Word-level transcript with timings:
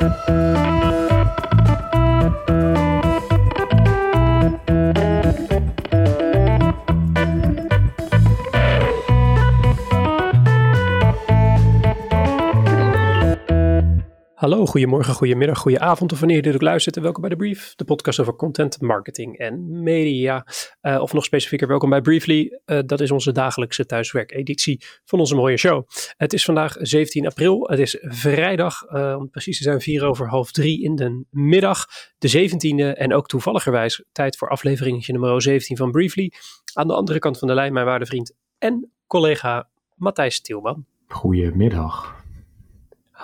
Thank 0.00 0.28
you. 0.28 0.47
Hallo, 14.48 14.66
goedemorgen, 14.66 15.14
goedemiddag, 15.14 15.58
goedenavond 15.58 16.12
of 16.12 16.18
wanneer 16.18 16.36
je 16.36 16.42
dit 16.42 16.54
ook 16.54 16.62
luistert. 16.62 16.96
Welkom 16.96 17.20
bij 17.20 17.30
de 17.30 17.36
Brief, 17.36 17.74
de 17.74 17.84
podcast 17.84 18.20
over 18.20 18.36
content, 18.36 18.80
marketing 18.80 19.38
en 19.38 19.82
media. 19.82 20.46
Uh, 20.82 21.00
of 21.00 21.12
nog 21.12 21.24
specifieker, 21.24 21.68
welkom 21.68 21.90
bij 21.90 22.00
Briefly. 22.00 22.58
Uh, 22.66 22.78
dat 22.86 23.00
is 23.00 23.10
onze 23.10 23.32
dagelijkse 23.32 23.86
thuiswerkeditie 23.86 24.84
van 25.04 25.18
onze 25.18 25.34
mooie 25.34 25.56
show. 25.56 25.88
Het 26.16 26.32
is 26.32 26.44
vandaag 26.44 26.76
17 26.78 27.26
april, 27.26 27.68
het 27.68 27.78
is 27.78 27.98
vrijdag, 28.00 28.82
uh, 28.90 29.16
om 29.18 29.30
precies 29.30 29.56
te 29.56 29.62
zijn 29.62 29.80
vier 29.80 30.04
over 30.04 30.28
half 30.28 30.52
drie 30.52 30.82
in 30.82 30.94
de 30.96 31.24
middag. 31.30 31.86
De 32.18 32.50
17e 32.50 32.98
en 32.98 33.14
ook 33.14 33.28
toevalligerwijs 33.28 34.04
tijd 34.12 34.36
voor 34.36 34.48
afleveringetje 34.48 35.12
nummer 35.12 35.42
17 35.42 35.76
van 35.76 35.90
Briefly. 35.90 36.32
Aan 36.74 36.86
de 36.86 36.94
andere 36.94 37.18
kant 37.18 37.38
van 37.38 37.48
de 37.48 37.54
lijn 37.54 37.72
mijn 37.72 37.86
waarde 37.86 38.06
vriend 38.06 38.34
en 38.58 38.90
collega 39.06 39.68
Matthijs 39.94 40.40
Tielman. 40.40 40.86
Goedemiddag. 41.08 42.17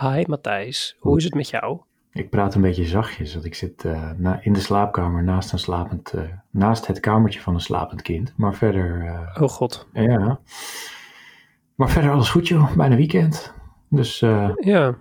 Hi 0.00 0.24
Matthijs, 0.26 0.96
hoe 0.98 1.16
is 1.16 1.24
het 1.24 1.34
met 1.34 1.48
jou? 1.48 1.80
Ik 2.12 2.30
praat 2.30 2.54
een 2.54 2.60
beetje 2.60 2.84
zachtjes, 2.84 3.32
want 3.32 3.44
ik 3.44 3.54
zit 3.54 3.84
uh, 3.84 4.10
na, 4.16 4.40
in 4.42 4.52
de 4.52 4.60
slaapkamer 4.60 5.22
naast, 5.22 5.52
een 5.52 5.58
slapend, 5.58 6.12
uh, 6.14 6.22
naast 6.50 6.86
het 6.86 7.00
kamertje 7.00 7.40
van 7.40 7.54
een 7.54 7.60
slapend 7.60 8.02
kind. 8.02 8.32
Maar 8.36 8.54
verder... 8.54 9.04
Uh, 9.04 9.42
oh 9.42 9.48
god. 9.48 9.88
Ja. 9.92 10.40
Maar 11.74 11.90
verder 11.90 12.10
alles 12.10 12.30
goed 12.30 12.48
joh, 12.48 12.76
bijna 12.76 12.96
weekend. 12.96 13.54
Dus 13.88 14.18
ja. 14.60 14.96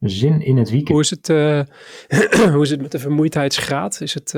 zin 0.00 0.40
in 0.40 0.56
het 0.56 0.70
weekend. 0.70 0.88
Hoe 0.88 1.00
is 1.00 1.10
het, 1.10 1.28
hoe 2.54 2.62
is 2.62 2.70
het 2.70 2.80
met 2.80 2.92
de 2.92 2.98
vermoeidheidsgraad? 2.98 4.00
Is 4.00 4.14
het, 4.14 4.32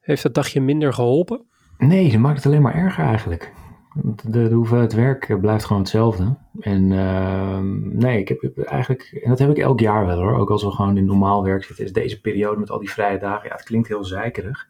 heeft 0.00 0.22
dat 0.22 0.34
dagje 0.34 0.60
minder 0.60 0.92
geholpen? 0.92 1.44
Nee, 1.78 2.10
dat 2.10 2.20
maakt 2.20 2.36
het 2.36 2.46
alleen 2.46 2.62
maar 2.62 2.74
erger 2.74 3.04
eigenlijk. 3.04 3.52
De, 3.94 4.48
de 4.48 4.54
hoeveelheid 4.54 4.92
werk 4.92 5.40
blijft 5.40 5.64
gewoon 5.64 5.82
hetzelfde. 5.82 6.36
En 6.60 6.90
uh, 6.90 7.58
nee, 7.82 8.18
ik 8.18 8.28
heb 8.28 8.58
eigenlijk, 8.58 9.20
en 9.22 9.30
dat 9.30 9.38
heb 9.38 9.50
ik 9.50 9.58
elk 9.58 9.80
jaar 9.80 10.06
wel 10.06 10.18
hoor, 10.18 10.38
ook 10.38 10.50
als 10.50 10.62
we 10.62 10.70
gewoon 10.70 10.96
in 10.96 11.04
normaal 11.04 11.44
werk 11.44 11.64
zitten, 11.64 11.84
is 11.84 11.92
deze 11.92 12.20
periode 12.20 12.60
met 12.60 12.70
al 12.70 12.78
die 12.78 12.90
vrije 12.90 13.18
dagen, 13.18 13.48
ja, 13.48 13.54
het 13.54 13.64
klinkt 13.64 13.88
heel 13.88 14.04
zeikerig. 14.04 14.68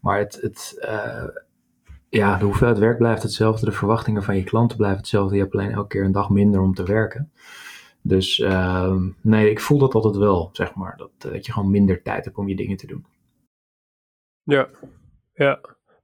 Maar 0.00 0.18
het, 0.18 0.38
het 0.40 0.78
uh, 0.84 1.24
ja, 2.08 2.38
de 2.38 2.44
hoeveelheid 2.44 2.78
werk 2.78 2.98
blijft 2.98 3.22
hetzelfde, 3.22 3.66
de 3.66 3.72
verwachtingen 3.72 4.22
van 4.22 4.36
je 4.36 4.44
klanten 4.44 4.76
blijven 4.76 4.98
hetzelfde. 4.98 5.34
Je 5.34 5.42
hebt 5.42 5.54
alleen 5.54 5.72
elke 5.72 5.88
keer 5.88 6.04
een 6.04 6.12
dag 6.12 6.30
minder 6.30 6.60
om 6.60 6.74
te 6.74 6.84
werken. 6.84 7.32
Dus 8.02 8.38
uh, 8.38 8.96
nee, 9.20 9.50
ik 9.50 9.60
voel 9.60 9.78
dat 9.78 9.94
altijd 9.94 10.16
wel, 10.16 10.50
zeg 10.52 10.74
maar, 10.74 10.96
dat, 10.96 11.10
dat 11.18 11.46
je 11.46 11.52
gewoon 11.52 11.70
minder 11.70 12.02
tijd 12.02 12.24
hebt 12.24 12.36
om 12.36 12.48
je 12.48 12.56
dingen 12.56 12.76
te 12.76 12.86
doen. 12.86 13.06
Ja, 14.42 14.68
ja 15.34 15.60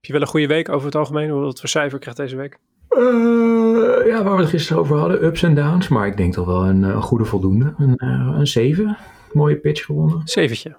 je 0.07 0.13
wel 0.13 0.21
een 0.21 0.27
goede 0.29 0.47
week 0.47 0.69
over 0.69 0.87
het 0.87 0.95
algemeen? 0.95 1.41
Wat 1.41 1.61
voor 1.61 1.69
cijfer 1.69 1.99
krijgt 1.99 2.19
deze 2.19 2.37
week? 2.37 2.59
Uh, 2.91 4.07
ja, 4.07 4.23
waar 4.23 4.37
we 4.37 4.41
het 4.41 4.51
gisteren 4.51 4.83
over 4.83 4.97
hadden, 4.97 5.25
ups 5.25 5.43
en 5.43 5.55
downs. 5.55 5.89
Maar 5.89 6.07
ik 6.07 6.17
denk 6.17 6.33
toch 6.33 6.47
wel 6.47 6.65
een, 6.65 6.83
een 6.83 7.03
goede 7.03 7.25
voldoende. 7.25 7.75
Een, 7.79 7.95
uh, 7.97 8.37
een 8.39 8.47
7. 8.47 8.97
Mooie 9.33 9.57
pitch 9.57 9.85
gewonnen. 9.85 10.21
Zeventje. 10.25 10.77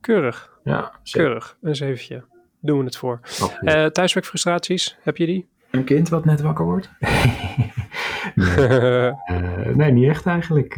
Keurig. 0.00 0.58
Ja, 0.64 0.92
zeven. 1.02 1.26
Keurig. 1.26 1.56
Een 1.62 1.76
zeventje. 1.76 2.24
Doen 2.60 2.78
we 2.78 2.84
het 2.84 2.96
voor. 2.96 3.20
Oh, 3.42 3.52
uh, 3.62 3.86
thuiswerkfrustraties, 3.86 4.96
heb 5.00 5.16
je 5.16 5.26
die? 5.26 5.48
Een 5.70 5.84
kind 5.84 6.08
wat 6.08 6.24
net 6.24 6.40
wakker 6.40 6.64
wordt? 6.64 6.90
nee. 8.34 9.74
nee. 9.74 9.92
niet 9.92 10.08
echt 10.08 10.26
eigenlijk. 10.26 10.74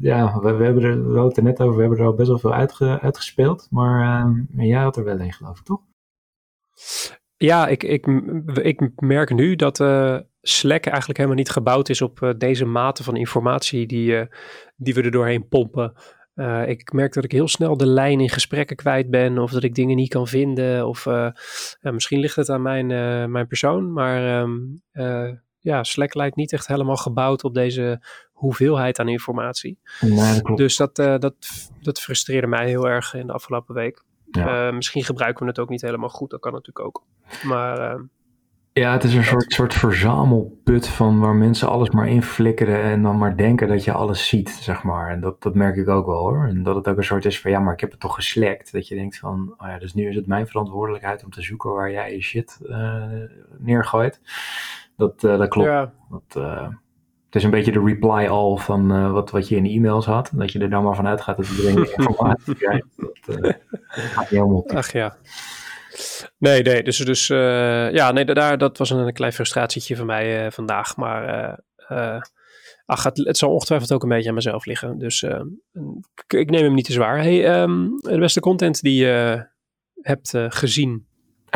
ja, 0.00 0.40
we, 0.40 0.52
we, 0.52 0.64
hebben 0.64 0.82
er, 0.82 1.02
we 1.02 1.18
hadden 1.18 1.24
het 1.24 1.36
er 1.36 1.42
net 1.42 1.60
over, 1.60 1.74
we 1.74 1.80
hebben 1.80 1.98
er 1.98 2.04
al 2.04 2.14
best 2.14 2.28
wel 2.28 2.38
veel 2.38 2.54
uitge, 2.54 3.00
uitgespeeld. 3.00 3.66
Maar 3.70 4.32
jij 4.56 4.82
had 4.82 4.96
er 4.96 5.04
wel 5.04 5.20
een 5.20 5.32
geloof 5.32 5.58
ik, 5.58 5.64
toch? 5.64 5.80
Ja, 7.36 7.66
ik, 7.66 7.82
ik, 7.82 8.06
ik 8.62 9.00
merk 9.00 9.34
nu 9.34 9.56
dat 9.56 9.80
uh, 9.80 10.18
Slack 10.42 10.86
eigenlijk 10.86 11.16
helemaal 11.18 11.38
niet 11.38 11.50
gebouwd 11.50 11.88
is 11.88 12.02
op 12.02 12.20
uh, 12.20 12.30
deze 12.38 12.64
mate 12.64 13.02
van 13.02 13.16
informatie 13.16 13.86
die, 13.86 14.12
uh, 14.12 14.22
die 14.76 14.94
we 14.94 15.02
er 15.02 15.10
doorheen 15.10 15.48
pompen. 15.48 15.92
ik 16.66 16.92
merk 16.92 17.12
dat 17.12 17.24
ik 17.24 17.32
heel 17.32 17.48
snel 17.48 17.76
de 17.76 17.86
lijn 17.86 18.20
in 18.20 18.28
gesprekken 18.28 18.76
kwijt 18.76 19.10
ben 19.10 19.38
of 19.38 19.50
dat 19.50 19.62
ik 19.62 19.74
dingen 19.74 19.96
niet 19.96 20.08
kan 20.08 20.26
vinden. 20.26 20.86
Of 20.86 21.06
misschien 21.80 22.20
ligt 22.20 22.36
het 22.36 22.50
aan 22.50 22.62
mijn, 22.62 22.86
mijn 23.30 23.46
persoon, 23.46 23.92
maar 23.92 24.40
um, 24.40 24.82
ja, 25.58 25.82
Slack 25.82 26.14
lijkt 26.14 26.36
niet 26.36 26.52
echt 26.52 26.66
helemaal 26.66 26.96
gebouwd 26.96 27.44
op 27.44 27.54
deze 27.54 28.02
hoeveelheid 28.32 28.98
aan 28.98 29.08
informatie. 29.08 29.78
Nee, 30.00 30.42
dat 30.42 30.56
dus 30.56 30.76
dat, 30.76 30.96
dat, 30.96 31.34
dat 31.80 32.00
frustreerde 32.00 32.46
mij 32.46 32.68
heel 32.68 32.88
erg 32.88 33.14
in 33.14 33.26
de 33.26 33.32
afgelopen 33.32 33.74
week. 33.74 34.04
Ja. 34.36 34.66
Uh, 34.66 34.74
misschien 34.74 35.04
gebruiken 35.04 35.42
we 35.42 35.48
het 35.48 35.58
ook 35.58 35.68
niet 35.68 35.80
helemaal 35.80 36.08
goed, 36.08 36.30
dat 36.30 36.40
kan 36.40 36.52
natuurlijk 36.52 36.86
ook. 36.86 37.04
Maar, 37.42 37.94
uh, 37.94 38.00
ja, 38.72 38.92
het 38.92 39.04
is 39.04 39.14
een 39.14 39.24
soort, 39.24 39.52
soort 39.52 39.74
verzamelput 39.74 40.88
van 40.88 41.20
waar 41.20 41.34
mensen 41.34 41.68
alles 41.68 41.90
maar 41.90 42.08
in 42.08 42.22
flikkeren 42.22 42.82
en 42.82 43.02
dan 43.02 43.18
maar 43.18 43.36
denken 43.36 43.68
dat 43.68 43.84
je 43.84 43.92
alles 43.92 44.28
ziet, 44.28 44.48
zeg 44.50 44.82
maar. 44.82 45.10
En 45.10 45.20
dat, 45.20 45.42
dat 45.42 45.54
merk 45.54 45.76
ik 45.76 45.88
ook 45.88 46.06
wel 46.06 46.18
hoor. 46.18 46.46
En 46.46 46.62
dat 46.62 46.74
het 46.74 46.88
ook 46.88 46.96
een 46.96 47.04
soort 47.04 47.24
is 47.24 47.40
van, 47.40 47.50
ja, 47.50 47.60
maar 47.60 47.72
ik 47.72 47.80
heb 47.80 47.90
het 47.90 48.00
toch 48.00 48.14
geslekt. 48.14 48.72
Dat 48.72 48.88
je 48.88 48.94
denkt 48.94 49.18
van, 49.18 49.54
oh 49.58 49.68
ja, 49.68 49.78
dus 49.78 49.94
nu 49.94 50.08
is 50.08 50.14
het 50.14 50.26
mijn 50.26 50.46
verantwoordelijkheid 50.46 51.24
om 51.24 51.30
te 51.30 51.42
zoeken 51.42 51.70
waar 51.70 51.90
jij 51.90 52.12
je 52.12 52.22
shit 52.22 52.58
uh, 52.62 53.04
neergooit. 53.58 54.20
Dat, 54.96 55.20
dat 55.20 55.48
klopt. 55.48 55.68
Ja. 55.68 55.92
Dat, 56.10 56.42
het 57.26 57.34
is 57.34 57.44
een 57.44 57.50
beetje 57.50 57.72
de 57.72 57.82
reply 57.84 58.26
all 58.26 58.56
van 58.56 58.92
uh, 58.92 59.12
wat, 59.12 59.30
wat 59.30 59.48
je 59.48 59.56
in 59.56 59.62
de 59.62 59.68
e-mails 59.68 60.06
had. 60.06 60.30
Dat 60.34 60.52
je 60.52 60.58
er 60.58 60.70
dan 60.70 60.84
maar 60.84 60.94
vanuit 60.94 61.20
gaat 61.20 61.36
dat 61.36 61.48
iedereen 61.48 61.74
de 61.82 61.94
informatie 61.96 62.54
krijgt. 62.54 62.86
Dat 62.96 63.38
uh, 63.38 63.52
gaat 63.88 64.20
niet 64.20 64.28
helemaal 64.30 64.68
Ach 64.68 64.92
ja. 64.92 65.16
Nee, 66.38 66.62
nee, 66.62 66.82
dus, 66.82 66.96
dus 66.96 67.28
uh, 67.28 67.92
ja, 67.92 68.12
nee, 68.12 68.24
daar, 68.24 68.58
dat 68.58 68.78
was 68.78 68.90
een, 68.90 68.98
een 68.98 69.12
klein 69.12 69.32
frustratietje 69.32 69.96
van 69.96 70.06
mij 70.06 70.50
vandaag. 70.52 70.96
Maar 70.96 71.58
ach, 72.86 73.02
het, 73.02 73.16
het, 73.16 73.36
zal 73.36 73.52
ongetwijfeld 73.52 73.92
ook 73.92 74.02
een 74.02 74.08
beetje 74.08 74.28
aan 74.28 74.34
mezelf 74.34 74.64
liggen. 74.64 74.98
Dus 74.98 75.22
ik, 75.22 76.32
ik, 76.32 76.50
neem 76.50 76.62
hem 76.62 76.74
niet 76.74 76.84
te 76.84 76.92
zwaar. 76.92 77.18
Hey, 77.18 77.60
um, 77.60 77.96
de 78.00 78.18
beste 78.18 78.40
content 78.40 78.82
die 78.82 79.04
je 79.04 79.46
hebt 80.00 80.34
gezien 80.48 81.05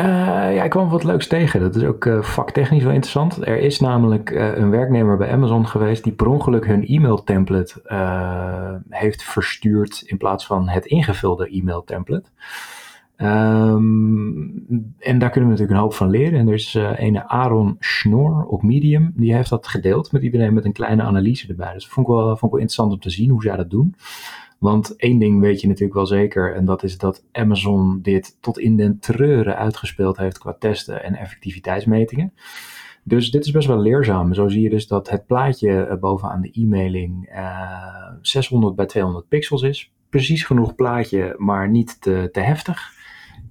uh, 0.05 0.55
ja, 0.55 0.63
ik 0.63 0.69
kwam 0.69 0.89
wat 0.89 1.03
leuks 1.03 1.27
tegen. 1.27 1.59
Dat 1.59 1.75
is 1.75 1.83
ook 1.83 2.05
uh, 2.05 2.21
vaktechnisch 2.21 2.83
wel 2.83 2.93
interessant. 2.93 3.47
Er 3.47 3.59
is 3.59 3.79
namelijk 3.79 4.29
uh, 4.29 4.57
een 4.57 4.69
werknemer 4.69 5.17
bij 5.17 5.31
Amazon 5.31 5.67
geweest 5.67 6.03
die 6.03 6.13
per 6.13 6.27
ongeluk 6.27 6.65
hun 6.65 6.87
e-mail 6.87 7.23
template 7.23 7.81
heeft 8.89 9.23
verstuurd 9.23 10.03
in 10.05 10.17
plaats 10.17 10.45
van 10.45 10.69
het 10.69 10.85
ingevulde 10.85 11.49
e-mail 11.49 11.83
template. 11.83 12.29
Um, 13.17 14.65
en 14.99 15.19
daar 15.19 15.29
kunnen 15.29 15.49
we 15.49 15.55
natuurlijk 15.55 15.71
een 15.71 15.83
hoop 15.83 15.93
van 15.93 16.09
leren. 16.09 16.39
En 16.39 16.47
er 16.47 16.53
is 16.53 16.77
een 16.95 17.21
Aaron 17.21 17.75
Schnoor 17.79 18.45
op 18.47 18.63
Medium, 18.63 19.11
die 19.15 19.35
heeft 19.35 19.49
dat 19.49 19.67
gedeeld 19.67 20.11
met 20.11 20.21
iedereen 20.21 20.53
met 20.53 20.65
een 20.65 20.71
kleine 20.71 21.03
analyse 21.03 21.47
erbij. 21.47 21.73
Dus 21.73 21.83
dat 21.83 21.93
vond 21.93 22.07
ik 22.07 22.13
wel, 22.13 22.25
vond 22.25 22.43
ik 22.43 22.49
wel 22.49 22.59
interessant 22.59 22.91
om 22.91 22.99
te 22.99 23.09
zien 23.09 23.29
hoe 23.29 23.43
zij 23.43 23.55
dat 23.55 23.69
doen. 23.69 23.95
Want 24.61 24.95
één 24.95 25.19
ding 25.19 25.39
weet 25.39 25.61
je 25.61 25.67
natuurlijk 25.67 25.93
wel 25.93 26.05
zeker, 26.05 26.55
en 26.55 26.65
dat 26.65 26.83
is 26.83 26.97
dat 26.97 27.23
Amazon 27.31 27.99
dit 28.01 28.37
tot 28.41 28.59
in 28.59 28.77
den 28.77 28.99
treuren 28.99 29.57
uitgespeeld 29.57 30.17
heeft 30.17 30.37
qua 30.37 30.53
testen 30.59 31.03
en 31.03 31.15
effectiviteitsmetingen. 31.15 32.33
Dus 33.03 33.31
dit 33.31 33.45
is 33.45 33.51
best 33.51 33.67
wel 33.67 33.79
leerzaam. 33.79 34.33
Zo 34.33 34.47
zie 34.47 34.61
je 34.61 34.69
dus 34.69 34.87
dat 34.87 35.09
het 35.09 35.25
plaatje 35.25 35.81
eh, 35.81 35.97
bovenaan 35.97 36.41
de 36.41 36.51
e-mailing 36.51 37.29
uh, 37.35 38.11
600 38.21 38.75
bij 38.75 38.85
200 38.85 39.27
pixels 39.27 39.61
is. 39.61 39.91
Precies 40.09 40.43
genoeg 40.43 40.75
plaatje, 40.75 41.35
maar 41.37 41.69
niet 41.69 42.01
te, 42.01 42.29
te 42.31 42.39
heftig. 42.39 42.93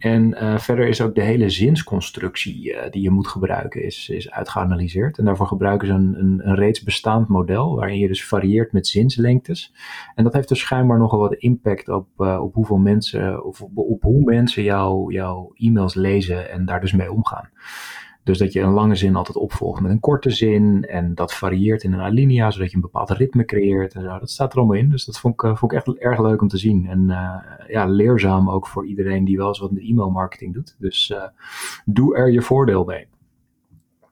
En 0.00 0.34
uh, 0.42 0.58
verder 0.58 0.88
is 0.88 1.00
ook 1.00 1.14
de 1.14 1.22
hele 1.22 1.50
zinsconstructie 1.50 2.72
uh, 2.72 2.90
die 2.90 3.02
je 3.02 3.10
moet 3.10 3.28
gebruiken, 3.28 3.84
is, 3.84 4.08
is 4.08 4.30
uitgeanalyseerd. 4.30 5.18
En 5.18 5.24
daarvoor 5.24 5.46
gebruiken 5.46 5.86
ze 5.86 5.92
een, 5.92 6.18
een, 6.18 6.40
een, 6.48 6.54
reeds 6.54 6.82
bestaand 6.82 7.28
model, 7.28 7.76
waarin 7.76 7.98
je 7.98 8.08
dus 8.08 8.24
varieert 8.24 8.72
met 8.72 8.86
zinslengtes. 8.86 9.72
En 10.14 10.24
dat 10.24 10.32
heeft 10.32 10.48
dus 10.48 10.58
schijnbaar 10.58 10.98
nogal 10.98 11.18
wat 11.18 11.34
impact 11.34 11.88
op, 11.88 12.08
uh, 12.18 12.42
op 12.42 12.54
hoeveel 12.54 12.78
mensen, 12.78 13.44
of 13.44 13.62
op, 13.62 13.70
op 13.74 14.02
hoe 14.02 14.24
mensen 14.24 14.62
jouw 14.62 15.52
e-mails 15.54 15.94
lezen 15.94 16.50
en 16.50 16.64
daar 16.64 16.80
dus 16.80 16.92
mee 16.92 17.12
omgaan. 17.12 17.48
Dus 18.30 18.38
dat 18.38 18.52
je 18.52 18.60
een 18.60 18.72
lange 18.72 18.94
zin 18.94 19.16
altijd 19.16 19.36
opvolgt 19.36 19.80
met 19.80 19.90
een 19.90 20.00
korte 20.00 20.30
zin. 20.30 20.84
En 20.84 21.14
dat 21.14 21.34
varieert 21.34 21.82
in 21.82 21.92
een 21.92 22.00
alinea, 22.00 22.50
zodat 22.50 22.70
je 22.70 22.76
een 22.76 22.82
bepaald 22.82 23.10
ritme 23.10 23.44
creëert. 23.44 23.94
En 23.94 24.02
zo. 24.02 24.18
Dat 24.18 24.30
staat 24.30 24.52
er 24.52 24.58
allemaal 24.58 24.76
in. 24.76 24.90
Dus 24.90 25.04
dat 25.04 25.18
vond 25.18 25.34
ik, 25.34 25.42
eh, 25.42 25.56
vond 25.56 25.72
ik 25.72 25.78
echt 25.78 25.98
erg 25.98 26.20
leuk 26.20 26.42
om 26.42 26.48
te 26.48 26.58
zien. 26.58 26.86
En 26.86 27.08
uh, 27.08 27.34
ja, 27.68 27.86
leerzaam 27.86 28.50
ook 28.50 28.66
voor 28.66 28.86
iedereen 28.86 29.24
die 29.24 29.36
wel 29.36 29.48
eens 29.48 29.58
wat 29.58 29.70
met 29.70 29.82
e-mail 29.82 30.10
marketing 30.10 30.54
doet. 30.54 30.76
Dus 30.78 31.10
uh, 31.10 31.22
doe 31.84 32.16
er 32.16 32.30
je 32.30 32.42
voordeel 32.42 32.84
mee. 32.84 33.06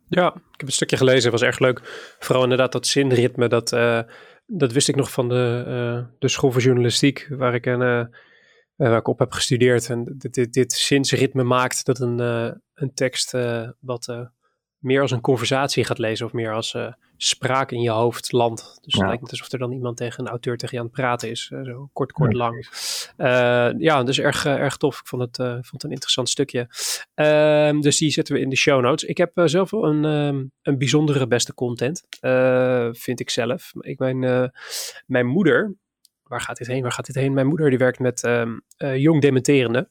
Ja, 0.09 0.27
ik 0.35 0.61
heb 0.61 0.67
een 0.67 0.73
stukje 0.73 0.97
gelezen. 0.97 1.23
Het 1.23 1.41
was 1.41 1.49
erg 1.49 1.59
leuk. 1.59 1.81
Vooral 2.19 2.43
inderdaad 2.43 2.73
dat 2.73 2.87
zinritme. 2.87 3.49
Dat, 3.49 3.69
dat 4.47 4.73
wist 4.73 4.89
ik 4.89 4.97
nog 4.97 5.11
van 5.11 5.29
de, 5.29 6.05
de 6.19 6.29
school 6.29 6.53
voor 6.53 6.63
journalistiek. 6.63 7.29
Waar 7.31 7.55
ik 7.55 7.67
een 7.67 8.09
waar 8.87 8.99
ik 8.99 9.09
op 9.09 9.19
heb 9.19 9.33
gestudeerd. 9.33 9.91
En 9.91 10.05
dit, 10.19 10.35
dit, 10.35 10.53
dit 10.53 10.73
zinsritme 10.73 11.43
maakt 11.43 11.85
dat 11.85 12.01
een, 12.01 12.21
uh, 12.21 12.51
een 12.75 12.95
tekst 12.95 13.35
uh, 13.35 13.69
wat 13.81 14.31
meer 14.79 15.01
als 15.01 15.11
een 15.11 15.21
conversatie 15.21 15.85
gaat 15.85 15.99
lezen 15.99 16.27
of 16.27 16.33
meer 16.33 16.53
als 16.53 16.77
spraak 17.17 17.73
in 17.73 17.81
je 17.81 17.91
hoofd 17.91 18.33
landt. 18.33 18.79
Dus 18.81 18.95
het 18.95 19.07
lijkt 19.07 19.23
net 19.23 19.31
alsof 19.31 19.53
er 19.53 19.59
dan 19.59 19.73
iemand 19.73 19.97
tegen 19.97 20.25
een 20.25 20.31
auteur 20.31 20.57
tegen 20.57 20.75
je 20.75 20.81
aan 20.81 20.87
het 20.87 20.97
praten 20.97 21.31
is. 21.31 21.51
Uh, 21.53 21.65
zo 21.65 21.89
kort, 21.93 22.13
kort, 22.13 22.33
lang. 22.33 22.57
Uh, 23.17 23.71
ja, 23.79 24.03
dus 24.03 24.19
erg, 24.19 24.47
erg 24.47 24.77
tof. 24.77 25.01
Ik 25.01 25.07
vond 25.07 25.23
het, 25.23 25.37
vond 25.37 25.71
het 25.71 25.85
een 25.85 25.91
interessant 25.91 26.29
stukje. 26.29 26.69
Ehm, 27.15 27.81
dus 27.81 27.99
die 27.99 28.11
zetten 28.11 28.35
we 28.35 28.41
in 28.41 28.49
de 28.49 28.57
show 28.57 28.83
notes. 28.83 29.09
Ik 29.09 29.17
heb 29.17 29.31
zelf 29.45 29.71
wel 29.71 29.85
een, 29.85 30.05
ehm, 30.05 30.45
een 30.63 30.79
bijzondere 30.79 31.27
beste 31.27 31.55
content. 31.55 32.07
vind 32.99 33.21
ik 33.21 33.31
zelf. 33.31 33.73
Ik, 33.81 33.99
mijn, 33.99 34.51
mijn 35.07 35.27
moeder, 35.27 35.77
waar 36.29 36.41
gaat 36.41 36.57
dit 36.57 36.67
heen? 36.67 36.83
Waar 36.83 36.93
gaat 36.93 37.07
dit 37.07 37.15
heen? 37.15 37.33
Mijn 37.33 37.47
moeder 37.47 37.71
die 37.71 37.79
werkt 37.79 37.99
met 37.99 38.23
um, 38.23 38.61
jong 38.77 39.21
dementerende. 39.21 39.89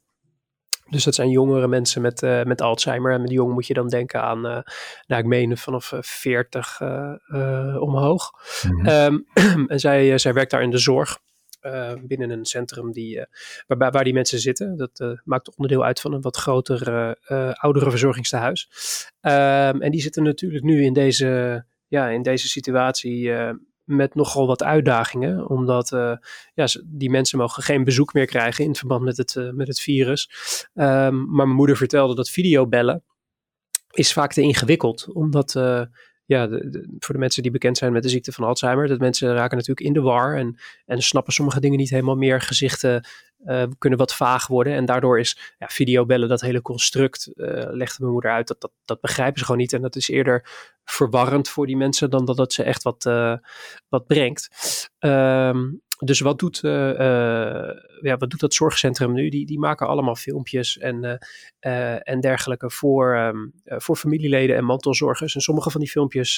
Dus 0.89 1.03
dat 1.03 1.15
zijn 1.15 1.29
jongere 1.29 1.67
mensen 1.67 2.01
met, 2.01 2.21
uh, 2.21 2.43
met 2.43 2.61
Alzheimer. 2.61 3.13
En 3.13 3.21
met 3.21 3.31
jong 3.31 3.53
moet 3.53 3.67
je 3.67 3.73
dan 3.73 3.87
denken 3.87 4.21
aan, 4.21 4.45
uh, 4.45 4.59
nou 5.07 5.21
ik 5.21 5.25
meen 5.25 5.57
vanaf 5.57 5.93
40 5.99 6.79
uh, 6.79 7.77
omhoog. 7.79 8.31
Mm 8.69 8.79
-hmm. 8.79 8.87
um, 8.87 9.67
en 9.67 9.79
zij, 9.79 10.17
zij 10.17 10.33
werkt 10.33 10.51
daar 10.51 10.61
in 10.61 10.71
de 10.71 10.77
zorg. 10.77 11.19
binnen 12.01 12.29
een 12.29 12.45
centrum 12.45 12.91
die, 12.91 13.25
waar, 13.67 13.91
waar 13.91 14.03
die 14.03 14.13
mensen 14.13 14.39
zitten. 14.39 14.77
Dat 14.77 15.17
maakt 15.23 15.55
onderdeel 15.55 15.85
uit 15.85 15.99
van 15.99 16.13
een 16.13 16.21
wat 16.21 16.37
groter 16.37 17.15
oudere 17.53 17.89
verzorgingstehuis. 17.89 18.69
Um, 19.21 19.81
en 19.81 19.91
die 19.91 20.01
zitten 20.01 20.23
natuurlijk 20.23 20.63
nu 20.63 20.83
in 20.83 20.93
deze, 20.93 21.65
ja, 21.87 22.09
in 22.09 22.21
deze 22.21 22.47
situatie 22.47 23.31
met 23.87 24.15
nogal 24.15 24.47
wat 24.47 24.63
uitdagingen, 24.63 25.49
omdat 25.49 25.91
uh, 25.91 26.15
ja, 26.53 26.67
die 26.85 27.09
mensen 27.09 27.37
mogen 27.37 27.63
geen 27.63 27.83
bezoek 27.83 28.13
meer 28.13 28.25
krijgen 28.25 28.65
in 28.65 28.75
verband 28.75 29.03
met 29.03 29.17
het, 29.17 29.35
uh, 29.35 29.51
met 29.51 29.67
het 29.67 29.79
virus. 29.79 30.29
Um, 30.73 31.25
maar 31.25 31.45
mijn 31.45 31.49
moeder 31.49 31.77
vertelde 31.77 32.15
dat 32.15 32.29
videobellen 32.29 33.03
is 33.91 34.13
vaak 34.13 34.33
te 34.33 34.41
ingewikkeld, 34.41 35.13
omdat 35.13 35.55
uh, 35.55 35.81
ja, 36.25 36.47
voor 36.99 37.13
de 37.13 37.19
mensen 37.19 37.43
die 37.43 37.51
bekend 37.51 37.77
zijn 37.77 37.91
met 37.91 38.03
de 38.03 38.09
ziekte 38.09 38.31
van 38.31 38.43
Alzheimer, 38.43 38.87
dat 38.87 38.99
mensen 38.99 39.33
raken 39.33 39.57
natuurlijk 39.57 39.87
in 39.87 39.93
de 39.93 40.01
war 40.01 40.37
en, 40.37 40.59
en 40.85 41.01
snappen 41.01 41.33
sommige 41.33 41.59
dingen 41.59 41.77
niet 41.77 41.89
helemaal 41.89 42.15
meer. 42.15 42.41
Gezichten 42.41 43.07
uh, 43.45 43.63
kunnen 43.77 43.99
wat 43.99 44.15
vaag 44.15 44.47
worden 44.47 44.73
en 44.73 44.85
daardoor 44.85 45.19
is 45.19 45.55
ja, 45.57 45.67
videobellen, 45.67 46.29
dat 46.29 46.41
hele 46.41 46.61
construct, 46.61 47.31
uh, 47.35 47.47
legde 47.71 47.97
mijn 47.99 48.11
moeder 48.11 48.31
uit, 48.31 48.47
dat, 48.47 48.61
dat, 48.61 48.71
dat 48.85 49.01
begrijpen 49.01 49.39
ze 49.39 49.45
gewoon 49.45 49.61
niet. 49.61 49.73
En 49.73 49.81
dat 49.81 49.95
is 49.95 50.07
eerder 50.07 50.49
verwarrend 50.83 51.49
voor 51.49 51.65
die 51.65 51.77
mensen 51.77 52.09
dan 52.09 52.25
dat 52.25 52.37
het 52.37 52.53
ze 52.53 52.63
echt 52.63 52.83
wat, 52.83 53.05
uh, 53.05 53.35
wat 53.89 54.07
brengt. 54.07 54.49
Um, 54.99 55.81
dus 55.97 56.19
wat 56.19 56.39
doet, 56.39 56.59
ja, 58.01 58.17
wat 58.17 58.29
doet 58.29 58.39
dat 58.39 58.53
zorgcentrum 58.53 59.13
nu? 59.13 59.29
Die, 59.29 59.45
die 59.45 59.59
maken 59.59 59.87
allemaal 59.87 60.15
filmpjes 60.15 60.77
en, 60.77 61.19
en 62.03 62.19
dergelijke 62.19 62.69
voor, 62.69 63.17
um, 63.17 63.53
voor 63.65 63.95
familieleden 63.95 64.55
en 64.55 64.65
mantelzorgers. 64.65 65.35
En 65.35 65.41
sommige 65.41 65.69
van 65.71 65.81
die 65.81 65.89
filmpjes 65.89 66.37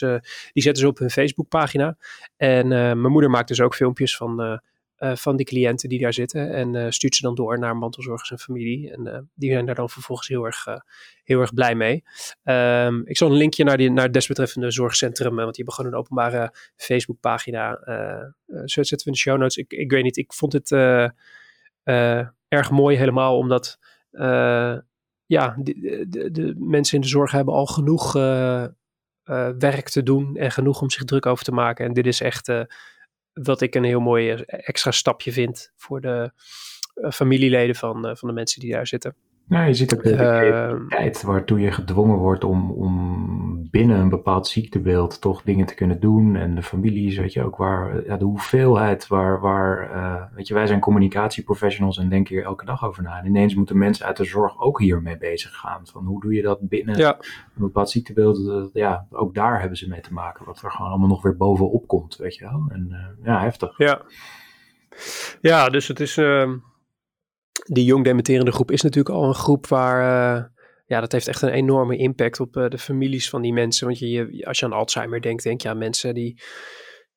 die 0.52 0.64
zetten 0.64 0.84
ze 0.84 0.88
op 0.88 0.98
hun 0.98 1.10
Facebookpagina. 1.10 1.98
En 2.38 2.68
mijn 2.68 3.12
moeder 3.12 3.30
maakt 3.30 3.48
dus 3.48 3.62
ook 3.62 3.76
filmpjes 3.76 4.18
van 4.18 4.62
uh, 5.00 5.16
van 5.16 5.36
die 5.36 5.46
cliënten 5.46 5.90
die 5.90 6.00
daar 6.00 6.14
zitten. 6.14 6.54
En 6.54 6.74
uh, 6.74 6.86
stuurt 6.90 7.16
ze 7.16 7.22
dan 7.22 7.36
door 7.36 7.60
naar 7.60 7.78
mantelzorgers 7.78 8.32
en 8.32 8.40
familie. 8.40 8.92
En 8.92 9.08
uh, 9.08 9.18
die 9.34 9.52
zijn 9.52 9.66
daar 9.66 9.76
dan 9.76 9.90
vervolgens 9.90 10.28
heel 10.28 10.46
erg, 10.46 10.66
heel 11.24 11.40
erg 11.40 11.54
blij 11.54 11.76
mee. 11.76 12.04
Um, 12.44 13.08
ik 13.08 13.18
zal 13.18 13.30
een 13.30 13.38
linkje 13.38 13.64
naar, 13.64 13.78
die, 13.78 13.92
naar 13.92 14.04
het 14.04 14.14
desbetreffende 14.14 14.72
zorgcentrum, 14.72 15.36
want 15.36 15.56
die 15.56 15.64
hebben 15.64 15.74
gewoon 15.74 15.92
een 15.92 16.00
openbare 16.00 16.54
Facebookpagina. 16.76 17.80
zetten 18.66 18.98
we 18.98 19.06
in 19.06 19.12
de 19.12 19.18
show 19.18 19.38
notes. 19.38 19.58
Ik, 19.58 19.72
ik 19.72 19.92
weet 19.92 20.04
niet, 20.04 20.18
ik 20.18 20.34
vond 20.34 20.54
het 20.54 20.72
erg 22.48 22.72
mooi 22.72 22.98
helemaal, 22.98 23.38
omdat 23.38 23.80
ja, 25.26 25.56
de, 25.58 26.06
de, 26.10 26.32
de, 26.32 26.56
mensen 26.58 26.96
in 26.96 27.02
de 27.02 27.08
zorg 27.08 27.32
hebben 27.32 27.54
al 27.54 27.66
genoeg 27.66 28.14
werk 29.58 29.90
te 29.90 30.04
doen 30.04 30.36
en 30.36 30.52
genoeg 30.52 30.82
om 30.82 30.90
zich 30.90 31.04
druk 31.04 31.26
over 31.26 31.44
te 31.44 31.52
maken. 31.52 31.86
En 31.86 31.94
dit 31.94 32.06
is 32.06 32.22
echt 32.22 32.52
wat 33.34 33.62
ik 33.62 33.76
een 33.76 33.84
heel 33.84 34.00
mooi 34.00 34.32
eh, 34.32 34.60
extra 34.68 34.92
stapje 34.92 35.32
vind 35.32 35.72
voor 35.76 36.02
de 36.02 36.32
uh, 36.96 37.12
familieleden 37.12 37.76
van, 37.76 38.08
uh, 38.10 38.16
van 38.16 38.28
de 38.28 38.34
mensen 38.34 38.60
die 38.60 38.72
daar 38.72 38.88
zitten. 38.88 39.16
Nou, 39.50 39.68
je 39.68 39.74
ziet 39.74 39.94
ook 39.94 40.04
de 40.04 40.14
uh, 40.14 40.88
tijd 40.88 41.22
waartoe 41.22 41.60
je 41.60 41.72
gedwongen 41.72 42.18
wordt 42.18 42.44
om, 42.44 42.72
om 42.72 43.68
binnen 43.72 44.00
een 44.00 44.10
bepaald 44.10 44.48
ziektebeeld 44.48 45.22
toch 45.22 45.42
dingen 45.42 45.66
te 45.66 45.76
kunnen 45.76 46.00
doen. 46.00 46.36
En 46.36 46.56
de 46.56 46.64
families, 46.64 47.18
weet 47.18 47.34
je 47.34 47.44
ook, 47.44 47.56
waar 47.56 48.06
ja, 48.06 48.18
de 48.18 48.26
hoeveelheid 48.26 49.08
waar, 49.08 49.40
waar 49.40 49.96
uh, 49.96 50.36
weet 50.36 50.48
je, 50.48 50.54
wij 50.54 50.68
zijn 50.68 50.80
communicatieprofessionals 50.80 51.98
en 51.98 52.10
denken 52.10 52.36
hier 52.36 52.44
elke 52.44 52.66
dag 52.66 52.86
over 52.86 53.04
na. 53.04 53.20
En 53.20 53.26
ineens 53.26 53.56
moeten 53.56 53.78
mensen 53.78 54.06
uit 54.06 54.18
de 54.18 54.24
zorg 54.24 54.60
ook 54.60 54.80
hiermee 54.80 55.18
bezig 55.18 55.56
gaan. 55.56 55.82
Van 55.84 56.06
hoe 56.06 56.22
doe 56.22 56.34
je 56.34 56.42
dat 56.42 56.60
binnen 56.62 56.98
ja. 56.98 57.18
een 57.18 57.62
bepaald 57.62 57.90
ziektebeeld? 57.90 58.70
Ja, 58.74 59.06
ook 59.10 59.34
daar 59.34 59.60
hebben 59.60 59.78
ze 59.78 59.90
mee 59.90 60.02
te 60.02 60.14
maken. 60.14 60.46
Wat 60.46 60.62
er 60.62 60.72
gewoon 60.72 60.90
allemaal 60.90 61.08
nog 61.08 61.22
weer 61.22 61.38
bovenop 61.38 61.88
komt, 61.88 62.16
weet 62.18 62.36
je 62.36 62.44
wel. 62.44 62.66
En 62.70 62.88
uh, 62.90 63.26
ja, 63.26 63.42
heftig. 63.42 63.78
Ja. 63.78 64.02
Ja, 65.42 65.70
dus 65.70 65.88
het 65.88 66.00
is. 66.00 66.18
Uh 66.18 66.52
die 67.66 67.86
jong 67.86 68.04
dementerende 68.04 68.52
groep 68.52 68.72
is 68.72 68.82
natuurlijk 68.82 69.16
al 69.16 69.24
een 69.24 69.34
groep 69.34 69.68
waar, 69.68 70.00
uh, 70.02 70.44
ja, 70.86 71.00
dat 71.00 71.12
heeft 71.12 71.28
echt 71.28 71.42
een 71.42 71.50
enorme 71.50 71.98
impact 71.98 72.40
op 72.40 72.56
uh, 72.56 72.70
de 72.70 72.78
families 72.78 73.30
van 73.30 73.42
die 73.42 73.54
mensen. 73.54 73.88
Want 73.88 74.00
je, 74.00 74.46
als 74.46 74.60
je 74.60 74.66
aan 74.66 74.74
Alzheimer 74.74 75.22
denkt, 75.22 75.44
denk 75.44 75.62
je 75.62 75.70
aan 75.70 75.78
mensen 75.78 76.14
die, 76.14 76.42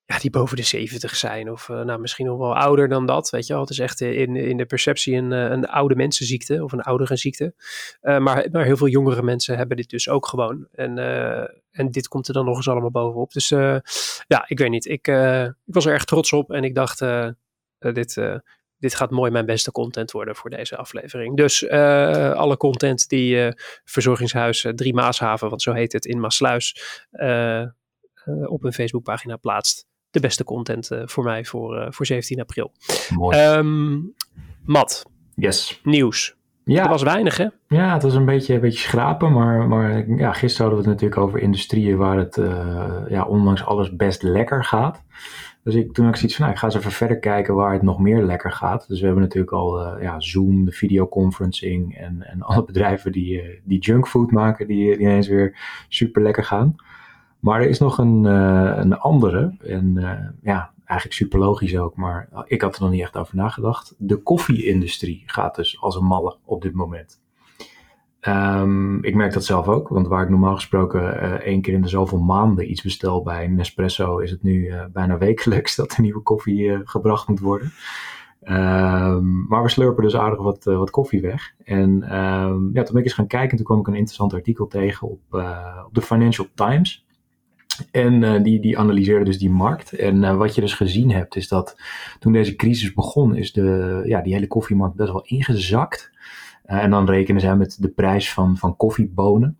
ja, 0.05 0.19
die 0.19 0.31
boven 0.31 0.56
de 0.56 0.62
70 0.62 1.17
zijn 1.17 1.50
of 1.50 1.69
uh, 1.69 1.83
nou, 1.83 2.00
misschien 2.00 2.27
nog 2.27 2.39
wel 2.39 2.56
ouder 2.56 2.89
dan 2.89 3.06
dat, 3.06 3.31
weet 3.31 3.47
je 3.47 3.53
wel. 3.53 3.62
Het 3.62 3.71
is 3.71 3.79
echt 3.79 4.00
in, 4.00 4.37
in 4.37 4.56
de 4.56 4.67
perceptie 4.67 5.17
een, 5.17 5.31
een 5.31 5.67
oude 5.67 5.94
mensenziekte 5.94 6.65
of 6.65 6.73
een 6.73 6.83
oudere 6.83 7.17
ziekte. 7.17 7.55
maar, 8.00 8.49
maar 8.50 8.65
heel 8.65 8.77
veel 8.77 8.89
jongere 8.89 9.23
mensen 9.23 9.56
hebben 9.56 9.77
dit 9.77 9.91
dus 9.91 10.09
ook 10.09 10.27
gewoon. 10.27 10.69
En, 10.73 10.99
en 11.71 11.91
dit 11.91 12.09
komt 12.09 12.29
er 12.29 12.35
dan 12.35 12.44
nog 12.44 12.56
eens 12.56 12.69
allemaal 12.69 12.91
bovenop. 12.91 13.33
Dus 13.33 13.49
ja, 14.27 14.44
ik 14.47 14.59
weet 14.59 14.71
niet. 14.71 14.87
Ik, 14.87 15.06
ik 15.65 15.75
was 15.75 15.87
er 15.87 15.93
erg 15.93 16.05
trots 16.05 16.33
op 16.33 16.50
en 16.50 16.65
ik 16.65 16.75
dacht, 16.75 17.05
dit 17.79 18.43
dit 18.82 18.94
gaat 18.94 19.11
mooi 19.11 19.31
mijn 19.31 19.46
beste 19.46 19.73
content 19.73 20.11
worden 20.11 20.37
voor 20.37 20.50
deze 20.50 20.76
aflevering. 20.76 21.37
Dus 21.37 21.62
uh, 21.62 22.32
alle 22.32 22.56
content 22.56 23.08
die 23.08 23.37
uh, 23.37 23.52
Verzorgingshuis 23.84 24.64
uh, 24.64 24.73
Drie 24.73 24.94
Maashaven, 24.94 25.49
want 25.49 25.62
zo 25.62 25.73
heet 25.73 25.93
het 25.93 26.05
in 26.05 26.20
Maasluis, 26.20 26.76
op 28.46 28.62
hun 28.62 28.73
Facebookpagina 28.73 29.37
plaatst. 29.37 29.87
De 30.11 30.20
beste 30.20 30.44
content 30.44 30.90
voor 31.05 31.25
mij 31.25 31.44
voor, 31.44 31.87
voor 31.90 32.06
17 32.06 32.40
april. 32.40 32.73
Mooi. 33.14 33.38
Um, 33.38 34.14
Matt. 34.64 35.02
Yes. 35.34 35.81
Nieuws. 35.82 36.37
Ja. 36.64 36.82
Er 36.82 36.88
was 36.88 37.02
weinig, 37.02 37.37
hè? 37.37 37.46
Ja, 37.69 37.93
het 37.93 38.02
was 38.02 38.14
een 38.14 38.25
beetje, 38.25 38.55
een 38.55 38.61
beetje 38.61 38.79
schrapen. 38.79 39.32
Maar, 39.32 39.69
maar 39.69 40.08
ja, 40.08 40.32
gisteren 40.32 40.67
hadden 40.67 40.84
we 40.84 40.90
het 40.90 41.00
natuurlijk 41.00 41.20
over 41.20 41.40
industrieën 41.40 41.96
waar 41.96 42.19
het 42.19 42.40
ja, 43.08 43.25
ondanks 43.25 43.64
alles 43.64 43.96
best 43.96 44.23
lekker 44.23 44.64
gaat. 44.64 45.02
Dus 45.62 45.75
ik, 45.75 45.93
toen 45.93 46.05
had 46.05 46.14
ik 46.14 46.20
zoiets 46.20 46.37
van, 46.37 46.44
nou, 46.44 46.56
ik 46.56 46.62
ga 46.62 46.67
eens 46.67 46.76
even 46.76 46.93
verder 46.93 47.19
kijken 47.19 47.55
waar 47.55 47.73
het 47.73 47.82
nog 47.82 47.99
meer 47.99 48.23
lekker 48.23 48.53
gaat. 48.53 48.89
Dus 48.89 48.98
we 48.98 49.05
hebben 49.05 49.22
natuurlijk 49.22 49.53
al 49.53 49.81
uh, 49.81 50.03
ja, 50.03 50.20
Zoom, 50.20 50.65
de 50.65 50.72
videoconferencing 50.72 51.96
en, 51.96 52.22
en 52.22 52.43
alle 52.48 52.65
bedrijven 52.65 53.13
die, 53.13 53.43
uh, 53.43 53.58
die 53.65 53.79
junkfood 53.79 54.31
maken, 54.31 54.67
die, 54.67 54.91
die 54.91 54.98
ineens 54.98 55.29
weer 55.29 55.56
super 55.89 56.22
lekker 56.22 56.44
gaan. 56.44 56.75
Maar 57.39 57.60
er 57.60 57.69
is 57.69 57.79
nog 57.79 57.98
een, 57.98 58.25
uh, 58.25 58.72
een 58.77 58.98
andere, 58.98 59.55
en 59.65 59.94
ja, 60.43 60.70
eigenlijk 60.84 61.19
super 61.19 61.39
logisch 61.39 61.77
ook, 61.77 61.96
maar 61.96 62.29
ik 62.46 62.63
had 62.63 62.77
er 62.77 62.82
nog 62.82 62.91
niet 62.91 63.03
echt 63.03 63.17
over 63.17 63.37
nagedacht. 63.37 63.94
De 63.98 64.17
koffie-industrie 64.17 65.22
gaat 65.27 65.55
dus 65.55 65.81
als 65.81 65.96
een 65.96 66.05
malle 66.05 66.37
op 66.44 66.63
dit 66.63 66.72
moment. 66.72 67.21
Um, 68.29 69.05
ik 69.05 69.14
merk 69.14 69.32
dat 69.32 69.44
zelf 69.44 69.69
ook, 69.69 69.88
want 69.88 70.06
waar 70.06 70.22
ik 70.22 70.29
normaal 70.29 70.55
gesproken 70.55 71.00
uh, 71.00 71.32
één 71.32 71.60
keer 71.60 71.74
in 71.74 71.82
de 71.82 71.88
zoveel 71.88 72.19
maanden 72.19 72.70
iets 72.70 72.82
bestel 72.82 73.22
bij 73.22 73.46
Nespresso, 73.46 74.19
is 74.19 74.31
het 74.31 74.43
nu 74.43 74.67
uh, 74.67 74.84
bijna 74.93 75.19
wekelijks 75.19 75.76
dat 75.76 75.93
er 75.93 76.00
nieuwe 76.00 76.20
koffie 76.20 76.62
uh, 76.62 76.79
gebracht 76.84 77.29
moet 77.29 77.41
worden. 77.41 77.72
Um, 78.44 79.46
maar 79.48 79.62
we 79.62 79.69
slurpen 79.69 80.02
dus 80.02 80.17
aardig 80.17 80.43
wat, 80.43 80.64
wat 80.64 80.91
koffie 80.91 81.20
weg. 81.20 81.55
En 81.64 81.91
um, 81.91 82.70
ja, 82.72 82.82
toen 82.82 82.93
ben 82.93 82.96
ik 82.96 83.05
eens 83.05 83.12
gaan 83.12 83.26
kijken 83.26 83.50
en 83.50 83.56
toen 83.56 83.67
kwam 83.67 83.79
ik 83.79 83.86
een 83.86 83.94
interessant 83.94 84.34
artikel 84.34 84.67
tegen 84.67 85.08
op, 85.08 85.20
op 85.86 85.91
de 85.94 86.02
Financial 86.02 86.46
Times. 86.55 87.06
En 87.91 88.43
die, 88.43 88.60
die 88.60 88.79
analyseerde 88.79 89.24
dus 89.24 89.38
die 89.38 89.50
markt. 89.50 89.93
En 89.93 90.36
wat 90.36 90.55
je 90.55 90.60
dus 90.60 90.74
gezien 90.74 91.10
hebt, 91.10 91.36
is 91.36 91.48
dat 91.48 91.76
toen 92.19 92.32
deze 92.32 92.56
crisis 92.56 92.93
begon, 92.93 93.36
is 93.36 93.52
de, 93.52 94.02
ja, 94.06 94.20
die 94.20 94.34
hele 94.34 94.46
koffiemarkt 94.46 94.96
best 94.96 95.12
wel 95.12 95.24
ingezakt. 95.24 96.10
En 96.81 96.91
dan 96.91 97.06
rekenen 97.06 97.41
zij 97.41 97.56
met 97.56 97.76
de 97.81 97.88
prijs 97.88 98.32
van, 98.32 98.56
van 98.56 98.76
koffiebonen. 98.76 99.58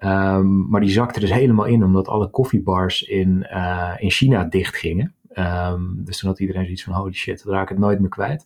Um, 0.00 0.68
maar 0.68 0.80
die 0.80 0.90
zakte 0.90 1.20
dus 1.20 1.32
helemaal 1.32 1.64
in 1.64 1.84
omdat 1.84 2.08
alle 2.08 2.30
koffiebars 2.30 3.02
in, 3.02 3.46
uh, 3.52 3.94
in 3.96 4.10
China 4.10 4.44
dichtgingen. 4.44 5.14
Um, 5.34 6.04
dus 6.04 6.18
toen 6.18 6.28
had 6.28 6.40
iedereen 6.40 6.62
zoiets 6.62 6.84
van 6.84 6.92
holy 6.92 7.12
shit, 7.12 7.44
dan 7.44 7.54
raak 7.54 7.62
ik 7.62 7.68
het 7.68 7.78
nooit 7.78 8.00
meer 8.00 8.08
kwijt. 8.08 8.44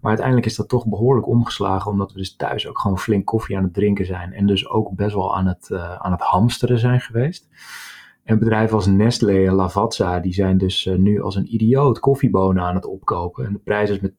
Maar 0.00 0.10
uiteindelijk 0.10 0.46
is 0.46 0.56
dat 0.56 0.68
toch 0.68 0.86
behoorlijk 0.86 1.26
omgeslagen, 1.26 1.90
omdat 1.90 2.12
we 2.12 2.18
dus 2.18 2.36
thuis 2.36 2.68
ook 2.68 2.78
gewoon 2.78 2.98
flink 2.98 3.24
koffie 3.24 3.56
aan 3.56 3.62
het 3.62 3.74
drinken 3.74 4.06
zijn. 4.06 4.32
En 4.32 4.46
dus 4.46 4.68
ook 4.68 4.94
best 4.94 5.14
wel 5.14 5.36
aan 5.36 5.46
het, 5.46 5.68
uh, 5.72 5.94
aan 5.94 6.12
het 6.12 6.20
hamsteren 6.20 6.78
zijn 6.78 7.00
geweest. 7.00 7.48
En 8.24 8.38
bedrijven 8.38 8.76
als 8.76 8.86
Nestlé 8.86 9.46
en 9.46 9.54
Lavazza, 9.54 10.20
die 10.20 10.32
zijn 10.32 10.58
dus 10.58 10.86
uh, 10.86 10.96
nu 10.96 11.22
als 11.22 11.36
een 11.36 11.54
idioot 11.54 11.98
koffiebonen 11.98 12.62
aan 12.62 12.74
het 12.74 12.86
opkopen. 12.86 13.46
En 13.46 13.52
de 13.52 13.58
prijs 13.58 13.90
is 13.90 14.00
met 14.00 14.12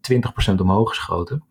20% 0.52 0.56
omhoog 0.62 0.90
geschoten. 0.90 1.44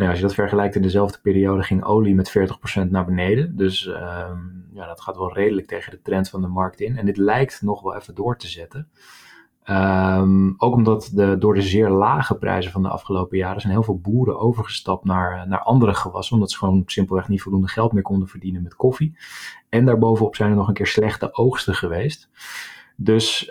Nou, 0.00 0.12
als 0.12 0.20
je 0.20 0.26
dat 0.26 0.36
vergelijkt 0.36 0.74
in 0.74 0.82
dezelfde 0.82 1.18
periode 1.22 1.62
ging 1.62 1.84
olie 1.84 2.14
met 2.14 2.38
40% 2.86 2.90
naar 2.90 3.04
beneden. 3.04 3.56
Dus 3.56 3.86
ehm, 3.86 4.38
ja, 4.72 4.86
dat 4.86 5.00
gaat 5.00 5.16
wel 5.16 5.32
redelijk 5.32 5.66
tegen 5.66 5.90
de 5.90 6.02
trend 6.02 6.28
van 6.28 6.40
de 6.40 6.46
markt 6.46 6.80
in. 6.80 6.98
En 6.98 7.06
dit 7.06 7.16
lijkt 7.16 7.62
nog 7.62 7.82
wel 7.82 7.94
even 7.96 8.14
door 8.14 8.36
te 8.36 8.48
zetten. 8.48 8.88
Ehm, 9.62 10.52
ook 10.56 10.74
omdat 10.74 11.10
de, 11.14 11.38
door 11.38 11.54
de 11.54 11.62
zeer 11.62 11.90
lage 11.90 12.34
prijzen 12.34 12.72
van 12.72 12.82
de 12.82 12.88
afgelopen 12.88 13.38
jaren 13.38 13.60
zijn 13.60 13.72
heel 13.72 13.82
veel 13.82 13.98
boeren 13.98 14.38
overgestapt 14.38 15.04
naar, 15.04 15.48
naar 15.48 15.62
andere 15.62 15.94
gewassen. 15.94 16.34
Omdat 16.34 16.50
ze 16.50 16.58
gewoon 16.58 16.82
simpelweg 16.86 17.28
niet 17.28 17.42
voldoende 17.42 17.68
geld 17.68 17.92
meer 17.92 18.02
konden 18.02 18.28
verdienen 18.28 18.62
met 18.62 18.76
koffie. 18.76 19.16
En 19.68 19.84
daarbovenop 19.84 20.36
zijn 20.36 20.50
er 20.50 20.56
nog 20.56 20.68
een 20.68 20.74
keer 20.74 20.86
slechte 20.86 21.34
oogsten 21.34 21.74
geweest. 21.74 22.30
Dus 23.02 23.44
uh, 23.44 23.50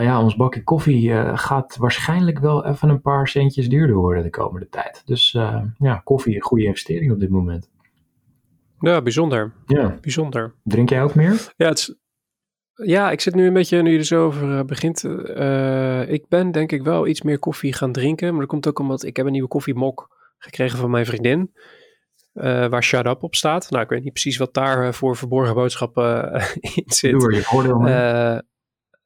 ja, 0.00 0.22
ons 0.22 0.36
bakje 0.36 0.62
koffie 0.62 1.08
uh, 1.08 1.38
gaat 1.38 1.76
waarschijnlijk 1.76 2.38
wel 2.38 2.66
even 2.66 2.88
een 2.88 3.00
paar 3.00 3.28
centjes 3.28 3.68
duurder 3.68 3.96
worden 3.96 4.22
de 4.22 4.30
komende 4.30 4.68
tijd. 4.68 5.02
Dus 5.04 5.34
uh, 5.34 5.62
ja, 5.78 6.00
koffie 6.04 6.34
een 6.34 6.42
goede 6.42 6.64
investering 6.64 7.12
op 7.12 7.20
dit 7.20 7.30
moment. 7.30 7.70
Ja, 8.80 9.02
bijzonder. 9.02 9.52
Ja. 9.66 9.98
Bijzonder. 10.00 10.54
Drink 10.62 10.88
jij 10.88 11.02
ook 11.02 11.14
meer? 11.14 11.52
Ja, 11.56 11.68
het 11.68 11.78
is, 11.78 11.94
ja, 12.74 13.10
ik 13.10 13.20
zit 13.20 13.34
nu 13.34 13.46
een 13.46 13.52
beetje, 13.52 13.82
nu 13.82 13.92
je 13.92 13.98
er 13.98 14.04
zo 14.04 14.24
over 14.24 14.64
begint. 14.64 15.04
ik 16.08 16.28
ben 16.28 16.52
denk 16.52 16.72
ik 16.72 16.82
wel 16.82 17.06
iets 17.06 17.22
meer 17.22 17.38
koffie 17.38 17.72
gaan 17.72 17.92
drinken. 17.92 18.30
Maar 18.30 18.40
dat 18.40 18.48
komt 18.48 18.68
ook 18.68 18.78
omdat 18.78 19.04
ik 19.04 19.16
heb 19.16 19.26
een 19.26 19.32
nieuwe 19.32 19.48
koffiemok 19.48 20.08
gekregen 20.38 20.78
van 20.78 20.90
mijn 20.90 21.06
vriendin. 21.06 21.52
waar 22.32 22.84
Shut 22.84 23.06
Up 23.06 23.22
op 23.22 23.34
staat. 23.34 23.70
Nou, 23.70 23.82
ik 23.82 23.88
weet 23.88 24.02
niet 24.02 24.12
precies 24.12 24.36
wat 24.36 24.54
daar 24.54 24.94
voor 24.94 25.16
verborgen 25.16 25.54
boodschappen 25.54 26.32
in 26.74 26.84
zit. 26.86 27.10
Doe 27.10 27.28
er 27.28 27.34
je 27.34 27.42
voordeel 27.42 27.78
mee. 27.78 28.42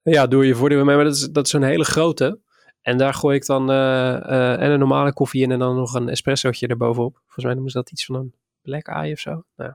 Ja, 0.03 0.27
doe 0.27 0.47
je 0.47 0.55
voordeel 0.55 0.85
mee, 0.85 0.97
maar 0.97 1.05
dat 1.05 1.15
is, 1.15 1.29
dat 1.29 1.47
is 1.47 1.53
een 1.53 1.63
hele 1.63 1.85
grote. 1.85 2.41
En 2.81 2.99
daar 2.99 3.15
gooi 3.15 3.37
ik 3.37 3.47
dan 3.47 3.71
uh, 3.71 3.77
uh, 3.77 4.61
en 4.61 4.71
een 4.71 4.79
normale 4.79 5.13
koffie 5.13 5.43
in 5.43 5.51
en 5.51 5.59
dan 5.59 5.77
nog 5.77 5.95
een 5.95 6.09
espressootje 6.09 6.67
erbovenop. 6.67 7.15
Volgens 7.15 7.45
mij 7.45 7.53
noemen 7.55 7.71
ze 7.71 7.79
dat 7.79 7.91
iets 7.91 8.05
van 8.05 8.15
een 8.15 8.35
black 8.63 8.87
eye 8.87 9.13
of 9.13 9.19
zo. 9.19 9.45
Nou, 9.57 9.73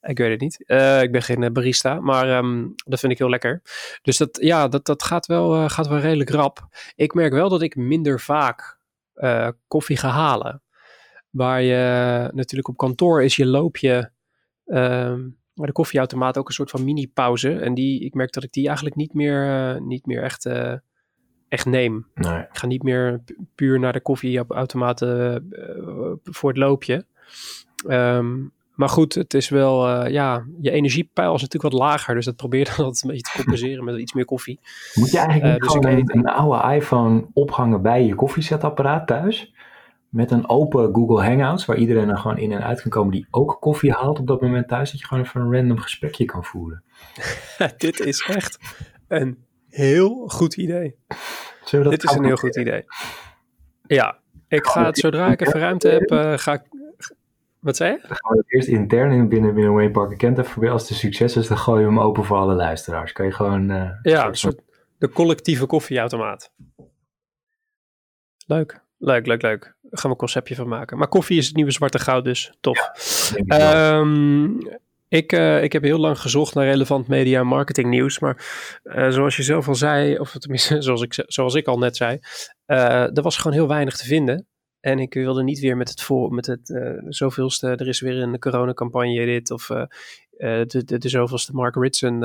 ik 0.00 0.18
weet 0.18 0.30
het 0.30 0.40
niet. 0.40 0.64
Uh, 0.66 1.02
ik 1.02 1.12
ben 1.12 1.22
geen 1.22 1.52
barista, 1.52 2.00
maar 2.00 2.38
um, 2.38 2.74
dat 2.84 3.00
vind 3.00 3.12
ik 3.12 3.18
heel 3.18 3.28
lekker. 3.28 3.62
Dus 4.02 4.16
dat, 4.16 4.38
ja, 4.42 4.68
dat, 4.68 4.86
dat 4.86 5.02
gaat, 5.02 5.26
wel, 5.26 5.68
gaat 5.68 5.88
wel 5.88 5.98
redelijk 5.98 6.30
rap. 6.30 6.68
Ik 6.94 7.14
merk 7.14 7.32
wel 7.32 7.48
dat 7.48 7.62
ik 7.62 7.76
minder 7.76 8.20
vaak 8.20 8.78
koffie 9.68 9.96
ga 9.96 10.08
halen. 10.08 10.62
Waar 11.30 11.62
je 11.62 12.28
natuurlijk 12.32 12.68
op 12.68 12.76
kantoor 12.76 13.22
is 13.22 13.36
je 13.36 13.46
loopje... 13.46 14.12
Um, 14.66 15.39
maar 15.60 15.68
de 15.68 15.74
koffieautomaat 15.74 16.38
ook 16.38 16.48
een 16.48 16.54
soort 16.54 16.70
van 16.70 16.84
mini-pauze. 16.84 17.58
En 17.58 17.74
die, 17.74 18.00
ik 18.00 18.14
merk 18.14 18.32
dat 18.32 18.42
ik 18.42 18.52
die 18.52 18.66
eigenlijk 18.66 18.96
niet 18.96 19.14
meer, 19.14 19.46
uh, 19.46 19.80
niet 19.80 20.06
meer 20.06 20.22
echt, 20.22 20.46
uh, 20.46 20.74
echt 21.48 21.66
neem. 21.66 22.06
Nee. 22.14 22.38
Ik 22.38 22.48
ga 22.58 22.66
niet 22.66 22.82
meer 22.82 23.20
puur 23.54 23.78
naar 23.78 23.92
de 23.92 24.00
koffieautomaat 24.00 25.02
uh, 25.02 25.36
voor 26.22 26.48
het 26.48 26.58
loopje. 26.58 27.04
Um, 27.88 28.52
maar 28.74 28.88
goed, 28.88 29.14
het 29.14 29.34
is 29.34 29.48
wel, 29.48 30.06
ja, 30.08 30.44
je 30.60 30.70
energiepeil 30.70 31.34
is 31.34 31.40
natuurlijk 31.40 31.72
wat 31.72 31.82
lager. 31.82 32.14
Dus 32.14 32.24
dat 32.24 32.36
probeer 32.36 32.64
dan 32.64 32.84
altijd 32.84 33.02
een 33.02 33.10
beetje 33.10 33.32
te 33.32 33.36
compenseren 33.36 33.84
met 33.84 33.98
iets 33.98 34.12
meer 34.12 34.24
koffie. 34.24 34.60
Moet 34.94 35.10
je 35.10 35.18
eigenlijk 35.18 35.60
dus 35.60 35.72
gewoon 35.72 35.86
een, 35.86 36.16
een 36.16 36.26
oude 36.26 36.74
iPhone 36.74 37.26
ophangen 37.32 37.82
bij 37.82 38.04
je 38.04 38.14
koffiezetapparaat 38.14 39.06
thuis? 39.06 39.52
Met 40.10 40.30
een 40.30 40.48
open 40.48 40.94
Google 40.94 41.24
Hangouts, 41.24 41.64
waar 41.64 41.76
iedereen 41.76 42.06
dan 42.06 42.18
gewoon 42.18 42.38
in 42.38 42.52
en 42.52 42.62
uit 42.62 42.82
kan 42.82 42.90
komen 42.90 43.12
die 43.12 43.26
ook 43.30 43.56
koffie 43.60 43.92
haalt 43.92 44.18
op 44.18 44.26
dat 44.26 44.40
moment 44.40 44.68
thuis, 44.68 44.90
dat 44.90 45.00
je 45.00 45.06
gewoon 45.06 45.24
even 45.24 45.40
een 45.40 45.52
random 45.52 45.78
gesprekje 45.78 46.24
kan 46.24 46.44
voeren. 46.44 46.82
Dit 47.76 48.00
is 48.00 48.24
echt 48.28 48.58
een 49.08 49.44
heel 49.68 50.28
goed 50.28 50.56
idee. 50.56 50.96
Dit 51.70 52.04
is 52.04 52.12
een 52.12 52.24
heel 52.24 52.36
goed 52.36 52.56
idee. 52.56 52.84
Ja, 53.86 54.18
ik 54.48 54.66
ga 54.66 54.84
het 54.84 54.98
zodra 54.98 55.30
ik 55.30 55.40
even 55.40 55.60
ruimte 55.60 55.88
heb, 55.88 56.10
uh, 56.10 56.38
ga 56.38 56.52
ik... 56.52 56.62
Wat 57.58 57.76
zei 57.76 57.92
je? 57.92 57.98
Dan 57.98 58.16
gaan 58.16 58.32
we 58.32 58.38
het 58.38 58.54
eerst 58.54 58.68
intern 58.68 59.10
in 59.12 59.28
binnen, 59.28 59.54
binnen 59.54 59.72
Wayne 59.72 59.90
Parker 59.90 60.16
Kent 60.16 60.38
even 60.38 60.50
proberen. 60.50 60.74
Als 60.74 60.82
het 60.82 60.90
een 60.90 60.96
succes 60.96 61.36
is, 61.36 61.48
dan 61.48 61.58
gooi 61.58 61.80
je 61.80 61.86
hem 61.86 62.00
open 62.00 62.24
voor 62.24 62.36
alle 62.36 62.54
luisteraars. 62.54 63.12
Kan 63.12 63.26
je 63.26 63.32
gewoon... 63.32 63.70
Uh, 63.70 63.90
ja, 64.02 64.26
een 64.26 64.36
soort 64.36 64.60
de 64.98 65.08
collectieve 65.08 65.66
koffieautomaat. 65.66 66.52
Leuk. 68.46 68.82
Leuk, 69.02 69.26
leuk, 69.26 69.42
leuk. 69.42 69.60
Daar 69.62 69.74
gaan 69.90 70.02
we 70.02 70.08
een 70.08 70.16
conceptje 70.16 70.54
van 70.54 70.68
maken. 70.68 70.98
Maar 70.98 71.08
koffie 71.08 71.38
is 71.38 71.46
het 71.46 71.56
nieuwe 71.56 71.70
zwarte 71.70 71.98
goud, 71.98 72.24
dus. 72.24 72.52
Ja, 73.46 73.98
um, 73.98 74.58
ik, 75.08 75.32
uh, 75.32 75.62
ik 75.62 75.72
heb 75.72 75.82
heel 75.82 75.98
lang 75.98 76.18
gezocht 76.20 76.54
naar 76.54 76.64
relevant 76.64 77.08
media 77.08 77.40
en 77.40 77.46
marketing 77.46 77.88
nieuws. 77.88 78.18
Maar 78.18 78.46
uh, 78.84 79.08
zoals 79.08 79.36
je 79.36 79.42
zelf 79.42 79.68
al 79.68 79.74
zei, 79.74 80.18
of 80.18 80.30
tenminste 80.38 80.82
zoals 80.82 81.02
ik, 81.02 81.24
zoals 81.26 81.54
ik 81.54 81.66
al 81.66 81.78
net 81.78 81.96
zei, 81.96 82.18
uh, 82.66 83.16
er 83.16 83.22
was 83.22 83.36
gewoon 83.36 83.56
heel 83.56 83.68
weinig 83.68 83.96
te 83.96 84.04
vinden. 84.04 84.46
En 84.80 84.98
ik 84.98 85.14
wilde 85.14 85.42
niet 85.42 85.60
weer 85.60 85.76
met 85.76 85.88
het, 85.88 86.02
voor, 86.02 86.32
met 86.32 86.46
het 86.46 86.80
zoveelste, 87.08 87.68
er 87.68 87.88
is 87.88 88.00
weer 88.00 88.22
een 88.22 88.38
coronacampagne 88.38 89.24
dit, 89.24 89.50
of 89.50 89.66
de, 89.66 90.82
de, 90.84 90.98
de 90.98 91.08
zoveelste 91.08 91.52
Mark 91.52 91.76
Ritson 91.76 92.22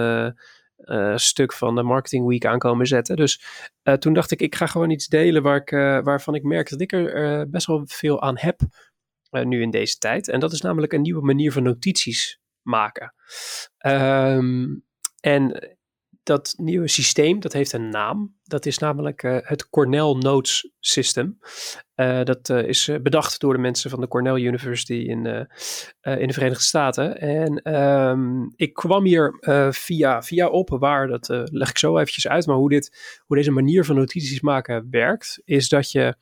uh, 0.77 1.17
stuk 1.17 1.53
van 1.53 1.75
de 1.75 1.83
Marketing 1.83 2.27
Week 2.27 2.45
aankomen 2.45 2.87
zetten. 2.87 3.15
Dus 3.15 3.41
uh, 3.83 3.93
toen 3.93 4.13
dacht 4.13 4.31
ik, 4.31 4.41
ik 4.41 4.55
ga 4.55 4.65
gewoon 4.65 4.89
iets 4.89 5.07
delen 5.07 5.43
waar 5.43 5.55
ik, 5.55 5.71
uh, 5.71 5.99
waarvan 6.03 6.35
ik 6.35 6.43
merk 6.43 6.69
dat 6.69 6.81
ik 6.81 6.91
er 6.91 7.49
best 7.49 7.67
wel 7.67 7.81
veel 7.85 8.21
aan 8.21 8.37
heb 8.37 8.59
nu 9.29 9.61
in 9.61 9.71
deze 9.71 9.97
tijd. 9.97 10.27
En 10.27 10.39
dat 10.39 10.51
is 10.51 10.61
namelijk 10.61 10.93
een 10.93 11.01
nieuwe 11.01 11.25
manier 11.25 11.51
van 11.51 11.63
notities 11.63 12.39
maken. 12.61 13.13
Um, 13.85 14.83
en 15.19 15.74
dat 16.25 16.53
nieuwe 16.57 16.87
systeem, 16.87 17.39
dat 17.39 17.53
heeft 17.53 17.73
een 17.73 17.89
naam. 17.89 18.35
Dat 18.43 18.65
is 18.65 18.77
namelijk 18.77 19.23
uh, 19.23 19.37
het 19.41 19.69
Cornell 19.69 20.13
Notes 20.13 20.71
System. 20.79 21.39
Uh, 21.95 22.23
dat 22.23 22.49
uh, 22.49 22.67
is 22.67 22.89
bedacht 23.01 23.39
door 23.39 23.53
de 23.53 23.59
mensen 23.59 23.89
van 23.89 24.01
de 24.01 24.07
Cornell 24.07 24.41
University 24.41 24.93
in, 24.93 25.25
in 26.01 26.27
de 26.27 26.33
Verenigde 26.33 26.63
Staten. 26.63 27.19
En 27.19 27.75
um, 27.75 28.53
ik 28.55 28.73
kwam 28.73 29.05
hier 29.05 29.37
via, 29.71 30.23
via 30.23 30.47
op, 30.47 30.69
waar, 30.69 31.07
dat 31.07 31.27
leg 31.51 31.69
ik 31.69 31.77
zo 31.77 31.97
eventjes 31.97 32.27
uit. 32.27 32.45
Maar 32.45 32.55
hoe, 32.55 32.69
dit, 32.69 33.19
hoe 33.25 33.37
deze 33.37 33.51
manier 33.51 33.85
van 33.85 33.95
notities 33.95 34.41
maken 34.41 34.87
werkt, 34.89 35.41
is 35.43 35.69
dat 35.69 35.91
je 35.91 36.15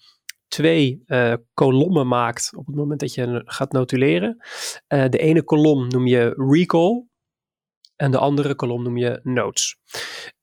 twee 0.48 1.04
kolommen 1.54 2.08
maakt 2.08 2.52
op 2.56 2.66
het 2.66 2.76
moment 2.76 3.00
dat 3.00 3.14
je 3.14 3.42
gaat 3.46 3.72
notuleren. 3.72 4.38
de 4.88 5.18
ene 5.18 5.44
kolom 5.44 5.88
noem 5.88 6.08
je 6.08 6.34
recall. 6.38 7.12
En 8.04 8.12
de 8.12 8.18
andere 8.18 8.56
kolom 8.56 8.84
noem 8.84 8.98
je 8.98 9.20
notes. 9.24 9.76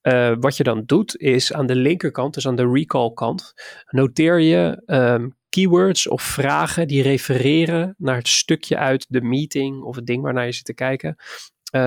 Uh, 0.01 0.33
wat 0.39 0.57
je 0.57 0.63
dan 0.63 0.83
doet 0.85 1.17
is 1.17 1.53
aan 1.53 1.65
de 1.65 1.75
linkerkant, 1.75 2.33
dus 2.33 2.47
aan 2.47 2.55
de 2.55 2.71
recall 2.71 3.11
kant, 3.13 3.53
noteer 3.89 4.39
je 4.39 4.83
um, 4.85 5.35
keywords 5.49 6.07
of 6.07 6.21
vragen 6.21 6.87
die 6.87 7.01
refereren 7.01 7.95
naar 7.97 8.15
het 8.15 8.27
stukje 8.27 8.77
uit 8.77 9.05
de 9.09 9.21
meeting 9.21 9.81
of 9.81 9.95
het 9.95 10.05
ding 10.05 10.23
waarnaar 10.23 10.45
je 10.45 10.51
zit 10.51 10.65
te 10.65 10.73
kijken. 10.73 11.15
Uh, 11.75 11.81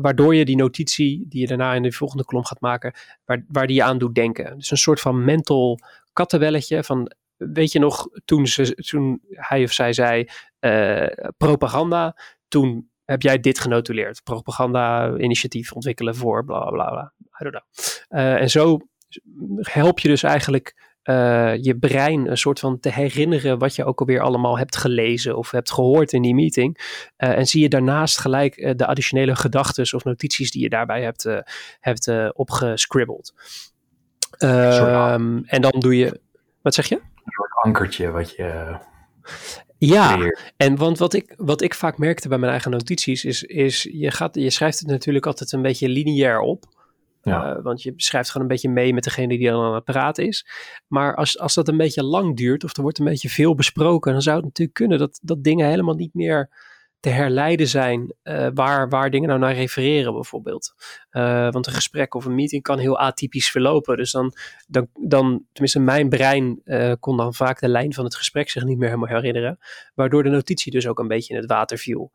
waardoor 0.00 0.34
je 0.34 0.44
die 0.44 0.56
notitie 0.56 1.24
die 1.28 1.40
je 1.40 1.46
daarna 1.46 1.74
in 1.74 1.82
de 1.82 1.92
volgende 1.92 2.24
kolom 2.24 2.44
gaat 2.44 2.60
maken, 2.60 2.94
waar, 3.24 3.44
waar 3.48 3.66
die 3.66 3.76
je 3.76 3.82
aan 3.82 3.98
doet 3.98 4.14
denken. 4.14 4.56
Dus 4.56 4.70
een 4.70 4.76
soort 4.76 5.00
van 5.00 5.24
mental 5.24 5.78
kattenwelletje 6.12 6.84
van 6.84 7.12
weet 7.36 7.72
je 7.72 7.78
nog, 7.78 8.08
toen, 8.24 8.46
ze, 8.46 8.74
toen 8.74 9.20
hij 9.30 9.64
of 9.64 9.72
zij 9.72 9.92
zei 9.92 10.28
propaganda, 11.36 12.16
toen 12.48 12.90
heb 13.06 13.22
jij 13.22 13.40
dit 13.40 13.58
genotuleerd? 13.58 14.22
Propaganda-initiatief 14.22 15.72
ontwikkelen 15.72 16.14
voor 16.14 16.44
bla 16.44 16.70
bla 16.70 16.90
bla. 16.90 17.12
I 17.40 17.44
don't 17.44 17.50
know. 17.50 18.20
Uh, 18.20 18.40
en 18.40 18.50
zo 18.50 18.78
help 19.60 19.98
je 19.98 20.08
dus 20.08 20.22
eigenlijk 20.22 20.94
uh, 21.04 21.56
je 21.56 21.76
brein 21.78 22.30
een 22.30 22.38
soort 22.38 22.58
van 22.58 22.80
te 22.80 22.92
herinneren 22.92 23.58
wat 23.58 23.74
je 23.74 23.84
ook 23.84 24.00
alweer 24.00 24.20
allemaal 24.20 24.58
hebt 24.58 24.76
gelezen 24.76 25.36
of 25.36 25.50
hebt 25.50 25.72
gehoord 25.72 26.12
in 26.12 26.22
die 26.22 26.34
meeting. 26.34 26.76
Uh, 27.18 27.38
en 27.38 27.46
zie 27.46 27.62
je 27.62 27.68
daarnaast 27.68 28.18
gelijk 28.18 28.78
de 28.78 28.86
additionele 28.86 29.36
gedachten 29.36 29.94
of 29.94 30.04
notities 30.04 30.50
die 30.50 30.62
je 30.62 30.68
daarbij 30.68 31.02
hebt, 31.02 31.28
hebt 31.80 32.32
opgescribbeld. 32.32 33.34
Um, 34.38 35.44
en 35.44 35.62
dan 35.62 35.74
doe 35.78 35.96
je. 35.96 36.20
Wat 36.62 36.74
zeg 36.74 36.86
je? 36.86 36.94
Een 36.94 37.32
soort 37.32 37.52
ankertje 37.62 38.10
wat 38.10 38.30
je 38.30 38.78
ja, 39.78 40.18
en 40.56 40.76
want 40.76 40.98
wat 40.98 41.14
ik, 41.14 41.34
wat 41.36 41.62
ik 41.62 41.74
vaak 41.74 41.98
merkte 41.98 42.28
bij 42.28 42.38
mijn 42.38 42.50
eigen 42.50 42.70
notities 42.70 43.24
is, 43.24 43.42
is 43.42 43.88
je, 43.92 44.10
gaat, 44.10 44.34
je 44.34 44.50
schrijft 44.50 44.78
het 44.78 44.88
natuurlijk 44.88 45.26
altijd 45.26 45.52
een 45.52 45.62
beetje 45.62 45.88
lineair 45.88 46.40
op. 46.40 46.64
Ja. 47.22 47.56
Uh, 47.56 47.62
want 47.62 47.82
je 47.82 47.92
schrijft 47.96 48.30
gewoon 48.30 48.46
een 48.46 48.52
beetje 48.52 48.68
mee 48.68 48.94
met 48.94 49.04
degene 49.04 49.38
die 49.38 49.50
dan 49.50 49.64
aan 49.64 49.74
het 49.74 49.84
praten 49.84 50.26
is. 50.26 50.46
Maar 50.86 51.14
als, 51.14 51.38
als 51.38 51.54
dat 51.54 51.68
een 51.68 51.76
beetje 51.76 52.04
lang 52.04 52.36
duurt 52.36 52.64
of 52.64 52.76
er 52.76 52.82
wordt 52.82 52.98
een 52.98 53.04
beetje 53.04 53.28
veel 53.28 53.54
besproken, 53.54 54.12
dan 54.12 54.22
zou 54.22 54.36
het 54.36 54.44
natuurlijk 54.44 54.76
kunnen 54.76 54.98
dat, 54.98 55.18
dat 55.22 55.44
dingen 55.44 55.68
helemaal 55.68 55.94
niet 55.94 56.14
meer 56.14 56.50
te 57.06 57.12
herleiden 57.12 57.68
zijn 57.68 58.14
uh, 58.24 58.48
waar, 58.54 58.88
waar 58.88 59.10
dingen 59.10 59.28
nou 59.28 59.40
naar 59.40 59.54
refereren 59.54 60.12
bijvoorbeeld. 60.12 60.74
Uh, 61.10 61.50
want 61.50 61.66
een 61.66 61.72
gesprek 61.72 62.14
of 62.14 62.24
een 62.24 62.34
meeting 62.34 62.62
kan 62.62 62.78
heel 62.78 62.98
atypisch 62.98 63.50
verlopen. 63.50 63.96
Dus 63.96 64.12
dan, 64.12 64.32
dan, 64.66 64.88
dan 65.00 65.44
tenminste 65.52 65.78
mijn 65.78 66.08
brein 66.08 66.60
uh, 66.64 66.92
kon 67.00 67.16
dan 67.16 67.34
vaak 67.34 67.60
de 67.60 67.68
lijn 67.68 67.94
van 67.94 68.04
het 68.04 68.16
gesprek 68.16 68.50
zich 68.50 68.64
niet 68.64 68.78
meer 68.78 68.88
helemaal 68.88 69.08
herinneren. 69.08 69.58
Waardoor 69.94 70.22
de 70.22 70.28
notitie 70.28 70.72
dus 70.72 70.86
ook 70.86 70.98
een 70.98 71.08
beetje 71.08 71.34
in 71.34 71.40
het 71.40 71.50
water 71.50 71.78
viel. 71.78 72.12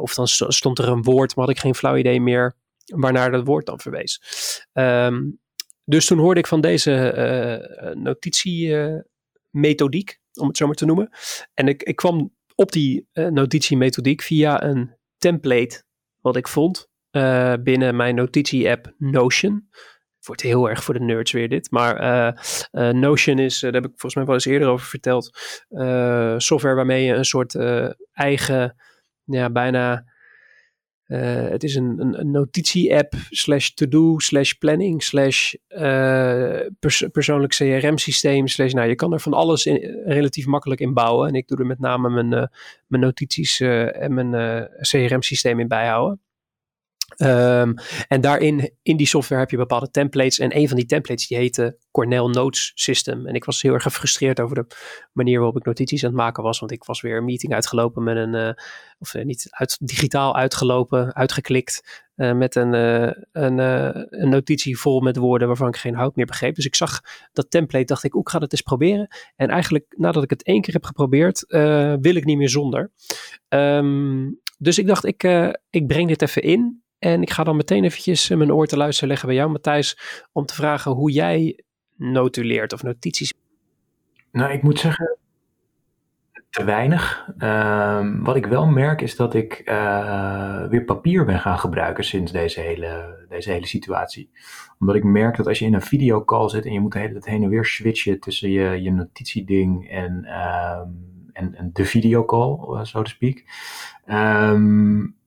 of 0.00 0.14
dan 0.14 0.28
stond 0.28 0.78
er 0.78 0.88
een 0.88 1.02
woord, 1.02 1.36
maar 1.36 1.46
had 1.46 1.54
ik 1.54 1.60
geen 1.60 1.74
flauw 1.74 1.96
idee 1.96 2.20
meer 2.20 2.54
waarnaar 2.84 3.30
dat 3.30 3.46
woord 3.46 3.66
dan 3.66 3.80
verwees. 3.80 4.20
Um, 4.72 5.40
dus 5.84 6.06
toen 6.06 6.18
hoorde 6.18 6.40
ik 6.40 6.46
van 6.46 6.60
deze 6.60 7.94
notitiemethodiek, 7.94 10.20
om 10.34 10.46
het 10.46 10.56
zo 10.56 10.66
maar 10.66 10.74
te 10.74 10.86
noemen. 10.86 11.10
En 11.54 11.68
ik, 11.68 11.82
ik 11.82 11.96
kwam 11.96 12.38
op 12.60 12.72
die 12.72 13.08
uh, 13.12 13.26
notitiemethodiek 13.26 14.22
via 14.22 14.62
een 14.62 14.96
template 15.18 15.82
wat 16.20 16.36
ik 16.36 16.48
vond 16.48 16.88
uh, 17.10 17.54
binnen 17.60 17.96
mijn 17.96 18.14
notitie-app 18.14 18.94
Notion. 18.98 19.68
Wordt 20.20 20.42
heel 20.42 20.68
erg 20.68 20.84
voor 20.84 20.94
de 20.94 21.00
nerds 21.00 21.32
weer 21.32 21.48
dit. 21.48 21.70
Maar 21.70 22.02
uh, 22.02 22.90
Notion 22.90 23.38
is, 23.38 23.60
daar 23.60 23.72
heb 23.72 23.84
ik 23.84 23.90
volgens 23.90 24.14
mij 24.14 24.24
wel 24.24 24.34
eens 24.34 24.44
eerder 24.44 24.68
over 24.68 24.86
verteld, 24.86 25.30
software 26.36 26.74
waarmee 26.74 27.04
je 27.04 27.14
een 27.14 27.24
soort 27.24 27.54
eigen, 28.12 28.76
ja, 29.24 29.50
bijna 29.50 30.04
uh, 31.10 31.48
het 31.48 31.62
is 31.64 31.74
een, 31.74 32.18
een, 32.20 32.30
notitie-app 32.30 33.14
slash 33.30 33.68
to-do 33.68 34.18
slash 34.18 34.52
planning 34.52 35.02
slash 35.02 35.54
pers 36.78 37.04
persoonlijk 37.12 37.52
CRM-systeem 37.52 38.44
nou 38.56 38.88
je 38.88 38.94
kan 38.94 39.12
er 39.12 39.20
van 39.20 39.32
alles 39.32 39.64
relatief 40.04 40.46
makkelijk 40.46 40.80
in 40.80 40.94
bouwen. 40.94 41.28
En 41.28 41.34
ik 41.34 41.48
doe 41.48 41.58
er 41.58 41.66
met 41.66 41.78
name 41.78 42.10
mijn, 42.10 42.32
uh, 42.32 42.46
mijn 42.86 43.02
notities 43.02 43.60
en 43.60 44.14
mijn 44.14 44.68
CRM-systeem 44.80 45.60
in 45.60 45.68
bijhouden. 45.68 46.20
Um, 47.22 47.74
en 48.08 48.20
daarin, 48.20 48.70
in 48.82 48.96
die 48.96 49.06
software 49.06 49.40
heb 49.40 49.50
je 49.50 49.56
bepaalde 49.56 49.90
templates. 49.90 50.38
En 50.38 50.56
een 50.56 50.68
van 50.68 50.76
die 50.76 50.86
templates 50.86 51.26
die 51.26 51.38
heette 51.38 51.78
Cornell 51.90 52.26
Notes 52.26 52.72
System. 52.74 53.26
En 53.26 53.34
ik 53.34 53.44
was 53.44 53.62
heel 53.62 53.72
erg 53.72 53.82
gefrustreerd 53.82 54.40
over 54.40 54.54
de 54.54 54.66
manier 55.12 55.36
waarop 55.36 55.56
ik 55.56 55.64
notities 55.64 56.04
aan 56.04 56.10
het 56.10 56.18
maken 56.18 56.42
was. 56.42 56.58
Want 56.58 56.72
ik 56.72 56.84
was 56.84 57.00
weer 57.00 57.16
een 57.16 57.24
meeting 57.24 57.54
uitgelopen 57.54 58.02
met 58.02 58.16
een, 58.16 58.34
uh, 58.34 58.50
of 58.98 59.14
uh, 59.14 59.24
niet 59.24 59.48
digitaal 59.80 60.36
uitgelopen, 60.36 61.14
uitgeklikt. 61.14 62.06
Uh, 62.16 62.32
met 62.32 62.54
een, 62.54 62.72
een, 63.32 63.58
een, 63.58 64.28
notitie 64.28 64.78
vol 64.78 65.00
met 65.00 65.16
woorden 65.16 65.48
waarvan 65.48 65.68
ik 65.68 65.76
geen 65.76 65.94
hout 65.94 66.16
meer 66.16 66.26
begreep. 66.26 66.54
Dus 66.54 66.66
ik 66.66 66.74
zag 66.74 67.00
dat 67.32 67.50
template, 67.50 67.84
dacht 67.84 68.04
ik, 68.04 68.14
ik 68.14 68.28
ga 68.28 68.38
het 68.38 68.52
eens 68.52 68.60
proberen. 68.60 69.08
En 69.36 69.48
eigenlijk 69.48 69.94
nadat 69.96 70.22
ik 70.22 70.30
het 70.30 70.42
één 70.42 70.60
keer 70.60 70.74
heb 70.74 70.84
geprobeerd, 70.84 71.44
wil 72.00 72.14
ik 72.14 72.24
niet 72.24 72.36
meer 72.36 72.48
zonder. 72.48 72.90
Um, 73.48 74.40
dus 74.58 74.78
ik 74.78 74.86
dacht, 74.86 75.04
ik, 75.04 75.22
ik 75.70 75.86
breng 75.86 76.08
dit 76.08 76.22
even 76.22 76.42
in. 76.42 76.82
En 77.00 77.22
ik 77.22 77.30
ga 77.30 77.44
dan 77.44 77.56
meteen 77.56 77.84
eventjes 77.84 78.30
eh, 78.30 78.36
mijn 78.36 78.52
oor 78.52 78.66
te 78.66 78.76
luisteren 78.76 79.08
leggen 79.08 79.28
bij 79.28 79.36
jou, 79.36 79.50
Matthijs, 79.50 79.98
om 80.32 80.44
te 80.44 80.54
vragen 80.54 80.92
hoe 80.92 81.10
jij 81.10 81.62
notuleert 81.96 82.72
of 82.72 82.82
notities. 82.82 83.32
Nou, 84.32 84.52
ik 84.52 84.62
moet 84.62 84.78
zeggen, 84.78 85.18
te 86.50 86.64
weinig. 86.64 87.28
Uh, 87.38 88.06
wat 88.22 88.36
ik 88.36 88.46
wel 88.46 88.66
merk 88.66 89.00
is 89.00 89.16
dat 89.16 89.34
ik 89.34 89.62
uh, 89.64 90.66
weer 90.68 90.84
papier 90.84 91.24
ben 91.24 91.40
gaan 91.40 91.58
gebruiken 91.58 92.04
sinds 92.04 92.32
deze 92.32 92.60
hele, 92.60 93.24
deze 93.28 93.50
hele 93.50 93.66
situatie. 93.66 94.30
Omdat 94.78 94.96
ik 94.96 95.04
merk 95.04 95.36
dat 95.36 95.46
als 95.46 95.58
je 95.58 95.64
in 95.64 95.74
een 95.74 95.82
videocall 95.82 96.48
zit 96.48 96.64
en 96.64 96.72
je 96.72 96.80
moet 96.80 96.92
de 96.92 96.98
hele 96.98 97.12
tijd 97.12 97.26
heen 97.26 97.42
en 97.42 97.48
weer 97.48 97.64
switchen 97.64 98.20
tussen 98.20 98.50
je, 98.50 98.82
je 98.82 98.92
notitieding 98.92 99.90
en, 99.90 100.24
uh, 100.24 100.80
en, 101.32 101.70
de 101.72 101.84
videocall, 101.84 102.84
zo 102.84 102.98
uh, 102.98 103.04
te 103.04 103.10
speak. 103.10 103.44
Um, 104.06 105.18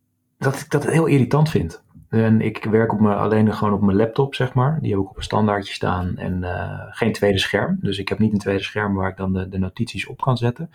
dat 0.44 0.60
ik 0.60 0.70
dat 0.70 0.86
heel 0.86 1.06
irritant 1.06 1.50
vind. 1.50 1.84
En 2.10 2.42
ik 2.42 2.64
werk 2.64 2.94
op 2.94 3.00
me, 3.00 3.16
alleen 3.16 3.54
gewoon 3.54 3.74
op 3.74 3.82
mijn 3.82 3.98
laptop, 3.98 4.36
zeg 4.36 4.54
maar. 4.54 4.78
Die 4.82 4.92
heb 4.92 5.00
ik 5.00 5.10
op 5.10 5.18
een 5.18 5.24
standaardje 5.24 5.74
staan 5.74 6.18
en 6.18 6.42
uh, 6.42 6.80
geen 6.90 7.12
tweede 7.12 7.40
scherm. 7.40 7.78
Dus 7.82 7.98
ik 7.98 8.10
heb 8.10 8.20
niet 8.20 8.34
een 8.34 8.40
tweede 8.40 8.64
scherm 8.64 8.94
waar 8.94 9.10
ik 9.10 9.18
dan 9.18 9.34
de, 9.34 9.50
de, 9.50 9.58
notities 9.58 10.08
op 10.08 10.22
kan 10.22 10.38
zetten. 10.38 10.70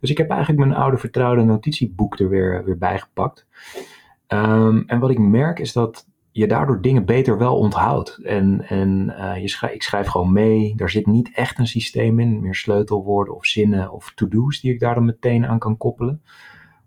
Dus 0.00 0.10
ik 0.10 0.18
heb 0.18 0.30
eigenlijk 0.30 0.60
mijn 0.60 0.80
oude 0.80 0.96
vertrouwde 0.96 1.42
notitieboek 1.42 2.18
er 2.18 2.28
weer, 2.28 2.64
weer 2.64 2.78
bij 2.78 2.98
gepakt. 2.98 3.46
Um, 4.28 4.84
en 4.86 4.98
wat 4.98 5.10
ik 5.10 5.18
merk 5.18 5.58
is 5.58 5.72
dat 5.72 6.06
je 6.30 6.46
daardoor 6.46 6.80
dingen 6.80 7.04
beter 7.04 7.38
wel 7.38 7.56
onthoudt. 7.56 8.18
En, 8.22 8.64
en 8.68 9.14
uh, 9.18 9.36
je 9.36 9.48
schrijf, 9.48 9.72
ik 9.72 9.82
schrijf 9.82 10.06
gewoon 10.06 10.32
mee. 10.32 10.76
Daar 10.76 10.90
zit 10.90 11.06
niet 11.06 11.30
echt 11.34 11.58
een 11.58 11.66
systeem 11.66 12.20
in. 12.20 12.40
Meer 12.40 12.54
sleutelwoorden 12.54 13.34
of 13.34 13.46
zinnen 13.46 13.92
of 13.92 14.12
to-do's 14.14 14.60
die 14.60 14.72
ik 14.72 14.80
daar 14.80 14.94
dan 14.94 15.04
meteen 15.04 15.46
aan 15.46 15.58
kan 15.58 15.76
koppelen. 15.76 16.22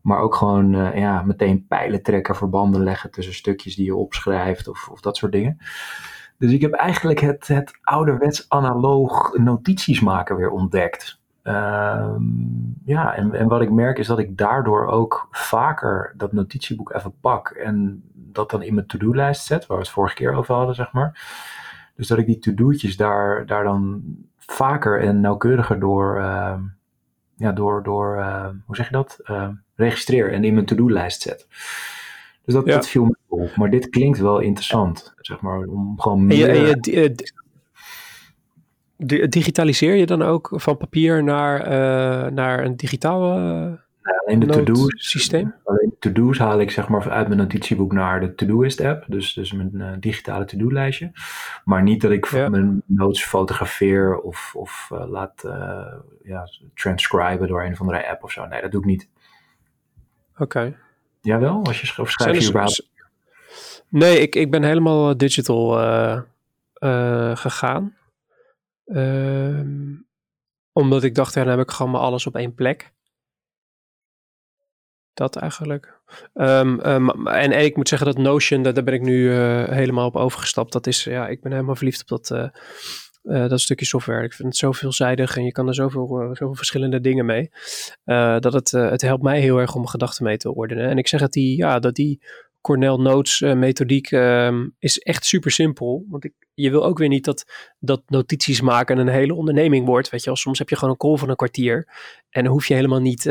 Maar 0.04 0.20
ook 0.20 0.36
gewoon 0.36 0.74
uh, 0.74 0.98
ja, 0.98 1.22
meteen 1.22 1.66
pijlen 1.68 2.04
trekken, 2.04 2.36
verbanden 2.36 2.84
leggen 2.84 3.12
tussen 3.12 3.34
stukjes 3.34 3.76
die 3.76 3.86
je 3.86 3.96
opschrijft 3.96 4.68
of, 4.68 4.90
of 4.90 5.02
dat 5.02 5.18
soort 5.18 5.32
dingen. 5.32 5.58
Dus 6.38 6.52
ik 6.52 6.62
heb 6.62 6.72
eigenlijk 6.72 7.20
het, 7.20 7.48
het 7.48 7.80
ouderwets 7.82 8.50
analoog 8.50 9.38
notities 9.38 10.02
maken 10.02 10.36
weer 10.36 10.50
ontdekt. 10.50 11.22
Uh, 11.44 12.16
ja, 12.86 13.16
en, 13.16 13.34
en 13.34 13.48
wat 13.48 13.62
ik 13.62 13.72
merk 13.72 13.98
is 13.98 14.08
dat 14.08 14.20
ik 14.20 14.38
daardoor 14.38 14.88
ook 14.88 15.28
vaker 15.32 16.14
dat 16.18 16.32
notitieboek 16.32 16.94
even 16.94 17.14
pak 17.20 17.50
en 17.50 18.04
dat 18.14 18.50
dan 18.50 18.62
in 18.62 18.74
mijn 18.74 18.88
to-do-lijst 18.88 19.46
zet, 19.46 19.66
waar 19.66 19.78
we 19.78 19.84
het 19.84 19.92
vorige 19.92 20.16
keer 20.16 20.34
over 20.34 20.56
hadden, 20.56 20.76
zeg 20.76 20.92
maar. 20.92 21.12
Dus 21.96 22.08
dat 22.08 22.18
ik 22.18 22.26
die 22.26 22.40
to-do'tjes 22.40 22.98
daar, 22.98 23.46
daar 23.46 23.64
dan 23.64 24.04
vaker 24.38 25.02
en 25.02 25.22
nauwkeuriger 25.22 25.80
door, 25.80 26.18
uh, 26.18 26.60
ja, 27.36 27.52
door, 27.52 27.84
door 27.84 28.18
uh, 28.18 28.48
hoe 28.66 28.76
zeg 28.76 28.86
je 28.86 28.94
dat? 28.94 29.20
Registreer 29.76 30.32
en 30.32 30.44
in 30.44 30.54
mijn 30.54 30.66
to-do-lijst 30.66 31.22
zet. 31.22 31.48
Dus 32.46 32.54
dat, 32.54 32.66
ja. 32.66 32.74
dat 32.74 32.88
viel 32.88 33.06
me 33.06 33.16
op. 33.28 33.56
Maar 33.56 33.70
dit 33.70 33.90
klinkt 33.90 34.20
wel 34.20 34.40
interessant, 34.40 35.14
zeg 35.18 35.42
maar, 35.42 35.58
om 35.58 36.00
gewoon 36.00 36.26
meer... 36.26 36.50
En 36.50 36.56
je, 36.56 36.72
en 36.72 36.80
je, 36.82 37.16
digitaliseer 39.30 39.96
je 39.96 40.06
dan 40.06 40.22
ook 40.22 40.50
van 40.54 40.78
papier 40.78 41.24
naar, 41.24 41.60
uh, 41.60 42.32
naar 42.32 42.66
een 42.66 42.76
digitaal 42.76 43.38
uh, 43.38 43.72
alleen 44.26 44.40
de 44.40 44.46
to-do's 44.46 45.08
systeem? 45.08 45.54
Alleen 45.64 45.90
de 45.90 45.96
to-do's 46.00 46.38
haal 46.38 46.60
ik 46.60 46.72
zeg 46.72 46.88
maar 46.88 47.10
uit 47.10 47.28
mijn 47.28 47.40
notitieboek 47.40 47.92
naar 47.92 48.20
de 48.20 48.36
To-Doist 48.36 48.82
app, 48.82 49.06
dus, 49.08 49.34
dus 49.34 49.52
mijn 49.52 49.72
uh, 49.74 49.92
digitale 50.00 50.46
to-do 50.46 50.72
lijstje. 50.72 51.12
Maar 51.64 51.84
niet 51.84 52.02
dat 52.02 52.12
ik 52.12 52.26
ja. 52.26 52.50
mijn 52.50 52.82
notes 52.86 53.24
fotografeer 53.24 54.20
of, 54.20 54.56
of 54.56 54.90
laat 54.90 55.42
ja, 56.24 56.48
transcriben 56.74 57.48
door 57.48 57.64
een 57.64 57.72
of 57.72 57.80
andere 57.80 58.10
app 58.10 58.24
of 58.24 58.32
zo. 58.32 58.46
Nee, 58.46 58.62
dat 58.62 58.72
doe 58.72 58.82
ik 58.82 58.88
niet. 58.88 59.10
Oké. 60.34 60.42
Okay. 60.44 60.78
Jawel? 61.22 61.64
Als 61.64 61.82
je, 61.82 62.02
of 62.02 62.12
schrijf 62.12 62.40
je 62.40 62.50
überhaupt? 62.50 62.92
Nee, 63.90 64.20
ik, 64.20 64.36
ik 64.36 64.52
ben 64.52 64.64
helemaal 64.64 65.10
eh, 65.10 65.18
digital 65.18 65.82
uh, 65.82 66.22
uh, 66.80 67.36
gegaan. 67.36 67.98
Um, 68.86 70.08
omdat 70.72 71.04
ik 71.04 71.16
dacht, 71.16 71.34
ja, 71.34 71.44
dan 71.44 71.58
heb 71.58 71.68
ik 71.68 71.72
gewoon 71.72 71.92
maar 71.92 72.02
alles 72.02 72.28
op 72.28 72.36
één 72.36 72.54
plek. 72.54 72.92
Dat 75.14 75.36
eigenlijk. 75.36 76.00
Um, 76.34 76.86
um, 76.86 77.28
en, 77.28 77.52
en, 77.52 77.64
ik 77.64 77.76
moet 77.76 77.88
zeggen 77.88 78.08
dat 78.08 78.18
Notion, 78.18 78.64
daar, 78.64 78.74
daar 78.74 78.84
ben 78.84 78.94
ik 78.94 79.02
nu 79.02 79.32
helemaal 79.32 80.08
op 80.08 80.16
overgestapt. 80.16 80.72
Dat 80.72 80.88
is, 80.88 81.04
ja, 81.04 81.28
ik 81.28 81.42
ben 81.42 81.52
helemaal 81.52 81.76
verliefd 81.76 82.02
op 82.02 82.08
dat 82.08 82.52
uh, 83.24 83.48
dat 83.48 83.62
stukje 83.62 83.86
software. 83.86 84.24
Ik 84.24 84.34
vind 84.34 84.48
het 84.48 84.58
zo 84.58 84.72
veelzijdig 84.72 85.38
en 85.38 85.44
je 85.44 85.52
kan 85.52 85.68
er 85.68 85.74
zoveel, 85.74 86.22
uh, 86.22 86.28
zoveel 86.28 86.56
verschillende 86.56 87.02
dingen 87.02 87.26
mee. 87.26 87.52
Uh, 88.06 88.40
dat 88.40 88.54
het, 88.54 88.72
het 88.72 89.02
helpt 89.02 89.24
mij 89.24 89.40
heel 89.40 89.58
erg 89.58 89.76
om 89.76 89.88
gedachten 89.88 90.24
mee 90.24 90.38
te 90.38 90.54
ordenen. 90.54 90.90
En 90.90 90.98
ik 90.98 91.08
zeg 91.08 91.20
dat 91.20 91.32
die, 91.32 91.58
ja, 91.58 91.80
dat 91.80 91.96
die 91.96 92.22
Cornell 92.62 92.96
Notes 92.96 93.40
methodiek 93.40 94.12
ehm, 94.12 94.68
is 94.80 95.00
echt 95.00 95.26
super 95.26 95.52
simpel. 95.52 96.06
Want 96.10 96.24
ik, 96.24 96.34
je 96.54 96.70
wil 96.70 96.86
ook 96.86 96.98
weer 96.98 97.08
niet 97.08 97.26
dat, 97.26 97.46
dat 97.80 98.02
notities 98.08 98.62
maken 98.62 98.98
een 98.98 99.08
hele 99.08 99.34
onderneming 99.34 99.86
wordt. 99.86 100.10
Weet 100.10 100.24
je 100.24 100.36
soms 100.36 100.60
heb 100.60 100.70
je 100.70 100.76
gewoon 100.76 100.90
een 100.90 101.00
call 101.00 101.18
van 101.18 101.30
een 101.30 101.36
kwartier. 101.36 101.88
En 102.30 102.44
dan 102.44 102.54
hoef 102.54 102.68
je 102.68 102.74
helemaal 102.74 103.02
niet 103.02 103.26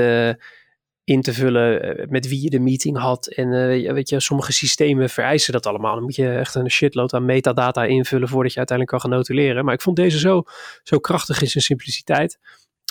in 1.05 1.23
te 1.23 1.33
vullen 1.33 1.83
eh, 1.83 2.09
met 2.09 2.29
wie 2.29 2.43
je 2.43 2.51
de 2.51 2.59
meeting 2.59 2.99
had. 2.99 3.27
En 3.27 3.49
uh, 3.49 3.93
weet 3.93 4.09
je, 4.09 4.21
sommige 4.21 4.53
systemen 4.53 5.09
vereisen 5.09 5.53
dat 5.53 5.67
allemaal. 5.67 5.95
Dan 5.95 6.03
moet 6.03 6.17
je 6.17 6.29
echt 6.29 6.55
een 6.55 6.71
shitload 6.71 7.15
aan 7.15 7.25
metadata 7.25 7.85
invullen 7.85 8.29
voordat 8.29 8.53
je 8.53 8.59
uiteindelijk 8.59 8.99
kan 8.99 9.11
gaan 9.11 9.19
notuleren. 9.19 9.65
Maar 9.65 9.75
ik 9.75 9.83
vond 9.83 9.97
deze 9.97 10.19
zo, 10.19 10.43
zo 10.83 10.99
krachtig 10.99 11.41
in 11.41 11.49
zijn 11.49 11.65
simpliciteit. 11.65 12.38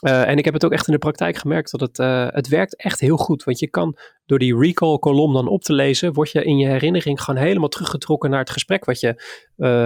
Uh, 0.06 0.28
en 0.28 0.38
ik 0.38 0.46
heb 0.46 0.54
het 0.54 0.66
ook 0.66 0.72
echt 0.72 0.88
in 0.88 0.94
de 0.94 1.00
praktijk 1.00 1.38
gemerkt 1.38 1.72
dat 1.72 1.80
het, 1.80 1.98
het 2.34 2.48
werkt 2.48 2.76
echt 2.76 3.00
heel 3.00 3.18
goed. 3.18 3.44
Want 3.44 3.60
je 3.60 3.70
kan 3.70 3.98
door 4.26 4.40
die 4.40 4.58
recall 4.58 4.98
kolom 4.98 5.34
dan 5.34 5.48
op 5.48 5.64
te 5.64 5.74
lezen, 5.74 6.14
word 6.14 6.32
je 6.32 6.44
in 6.44 6.58
je 6.58 6.68
herinnering 6.68 7.22
gewoon 7.22 7.42
helemaal 7.42 7.70
teruggetrokken 7.70 8.30
naar 8.30 8.40
het 8.40 8.50
gesprek 8.50 8.86
wat 8.86 9.00
je 9.00 9.22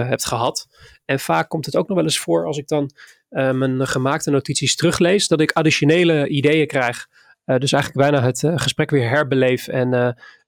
hebt 0.06 0.26
gehad. 0.26 0.66
En 1.04 1.20
vaak 1.20 1.48
komt 1.48 1.66
het 1.66 1.76
ook 1.76 1.88
nog 1.88 1.96
wel 1.96 2.06
eens 2.06 2.18
voor 2.18 2.46
als 2.46 2.58
ik 2.58 2.68
dan 2.68 2.90
mijn 3.30 3.86
gemaakte 3.86 4.30
notities 4.30 4.76
teruglees, 4.76 5.28
dat 5.28 5.40
ik 5.40 5.52
additionele 5.52 6.28
ideeën 6.28 6.66
krijg 6.66 7.06
dus 7.46 7.72
eigenlijk 7.72 8.10
bijna 8.10 8.26
het 8.26 8.42
uh, 8.42 8.52
gesprek 8.56 8.90
weer 8.90 9.08
herbeleef 9.08 9.68
en 9.68 9.92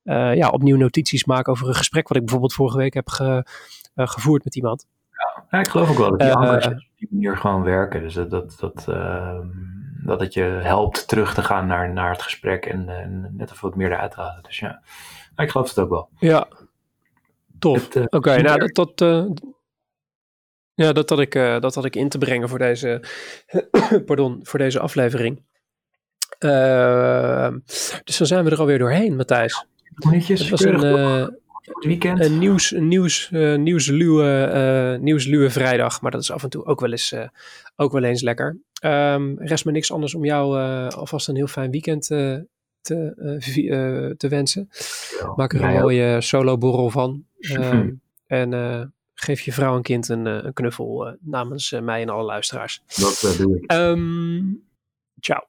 uh, 0.04 0.34
ja, 0.34 0.48
opnieuw 0.48 0.76
notities 0.76 1.24
maken 1.24 1.52
over 1.52 1.68
een 1.68 1.74
gesprek 1.74 2.08
wat 2.08 2.16
ik 2.16 2.22
bijvoorbeeld 2.22 2.54
vorige 2.54 2.76
week 2.76 2.94
heb 2.94 3.08
ge, 3.08 3.46
gevoerd 3.94 4.44
met 4.44 4.56
iemand. 4.56 4.86
Ja, 5.50 5.60
ik 5.60 5.68
geloof 5.68 5.90
ook 5.90 5.98
wel 5.98 6.10
dat 6.10 6.20
die 6.20 6.32
ankers 6.32 6.66
op 6.66 6.78
die 6.96 7.08
manier 7.10 7.36
gewoon 7.36 7.62
werken. 7.62 8.00
Dus 8.00 8.14
dat, 8.14 8.30
dat, 8.30 8.56
dat, 8.60 8.88
ehm, 8.88 9.46
dat 10.04 10.20
het 10.20 10.34
je 10.34 10.42
helpt 10.42 11.08
terug 11.08 11.34
te 11.34 11.42
gaan 11.42 11.66
naar, 11.66 11.92
naar 11.92 12.10
het 12.10 12.22
gesprek 12.22 12.66
en, 12.66 12.88
en 12.88 13.34
net 13.36 13.50
even 13.50 13.68
wat 13.68 13.76
meer 13.76 13.92
eruit 13.92 14.14
halen. 14.14 14.42
Dus 14.42 14.58
ja, 14.58 14.82
ik 15.36 15.50
geloof 15.50 15.68
het 15.68 15.78
ook 15.78 15.90
wel. 15.90 16.08
Ja, 16.18 16.48
tof. 17.58 17.86
Oké, 17.86 18.16
okay, 18.16 18.40
nou 18.40 18.70
dat, 18.72 18.96
dat, 18.96 19.00
ja, 20.74 20.92
dat 20.92 21.08
had, 21.08 21.18
ik, 21.18 21.32
dat 21.32 21.74
had 21.74 21.84
ik 21.84 21.96
in 21.96 22.08
te 22.08 22.18
brengen 22.18 22.48
voor 22.48 22.58
deze, 22.58 23.02
pardon, 24.06 24.40
voor 24.42 24.58
deze 24.58 24.80
aflevering. 24.80 25.46
Uh, 26.38 27.48
dus 28.04 28.16
dan 28.18 28.26
zijn 28.26 28.44
we 28.44 28.50
er 28.50 28.58
alweer 28.58 28.78
doorheen, 28.78 29.16
Matthijs. 29.16 29.66
Minuutjes. 29.94 30.40
Het 30.40 30.50
was 30.50 30.64
een, 30.64 30.84
uh, 30.84 31.26
weekend. 31.80 32.20
een 32.20 32.38
nieuws, 32.38 32.70
nieuws, 32.70 33.30
uh, 33.32 33.56
nieuwsluwe, 33.56 34.98
nieuwsluwe 35.00 35.50
vrijdag. 35.50 36.00
Maar 36.00 36.10
dat 36.10 36.22
is 36.22 36.30
af 36.30 36.42
en 36.42 36.50
toe 36.50 36.64
ook 36.64 36.80
wel 36.80 36.90
eens, 36.90 37.14
ook 37.76 37.92
wel 37.92 38.02
eens 38.02 38.22
lekker. 38.22 38.56
Um, 38.84 39.38
rest 39.38 39.64
me 39.64 39.72
niks 39.72 39.92
anders 39.92 40.14
om 40.14 40.24
jou 40.24 40.58
alvast 40.90 41.28
een 41.28 41.36
heel 41.36 41.46
fijn 41.46 41.70
weekend 41.70 42.06
te, 42.06 42.46
te 44.16 44.28
wensen. 44.28 44.68
Maak 45.36 45.52
er 45.52 45.62
een 45.62 45.80
mooie 45.80 46.20
solo 46.20 46.58
borrel 46.58 46.90
van. 46.90 47.24
Ehm, 47.38 47.90
en 48.26 48.92
geef 49.14 49.40
je 49.40 49.52
vrouw 49.52 49.76
en 49.76 49.82
kind 49.82 50.08
een, 50.08 50.26
een 50.26 50.52
knuffel 50.52 51.16
namens 51.20 51.70
mij 51.82 52.02
en 52.02 52.08
alle 52.08 52.24
luisteraars. 52.24 52.82
Dat 52.96 53.34
doe 53.38 53.56
ik. 53.56 53.72
Um, 53.72 54.62
ciao. 55.20 55.46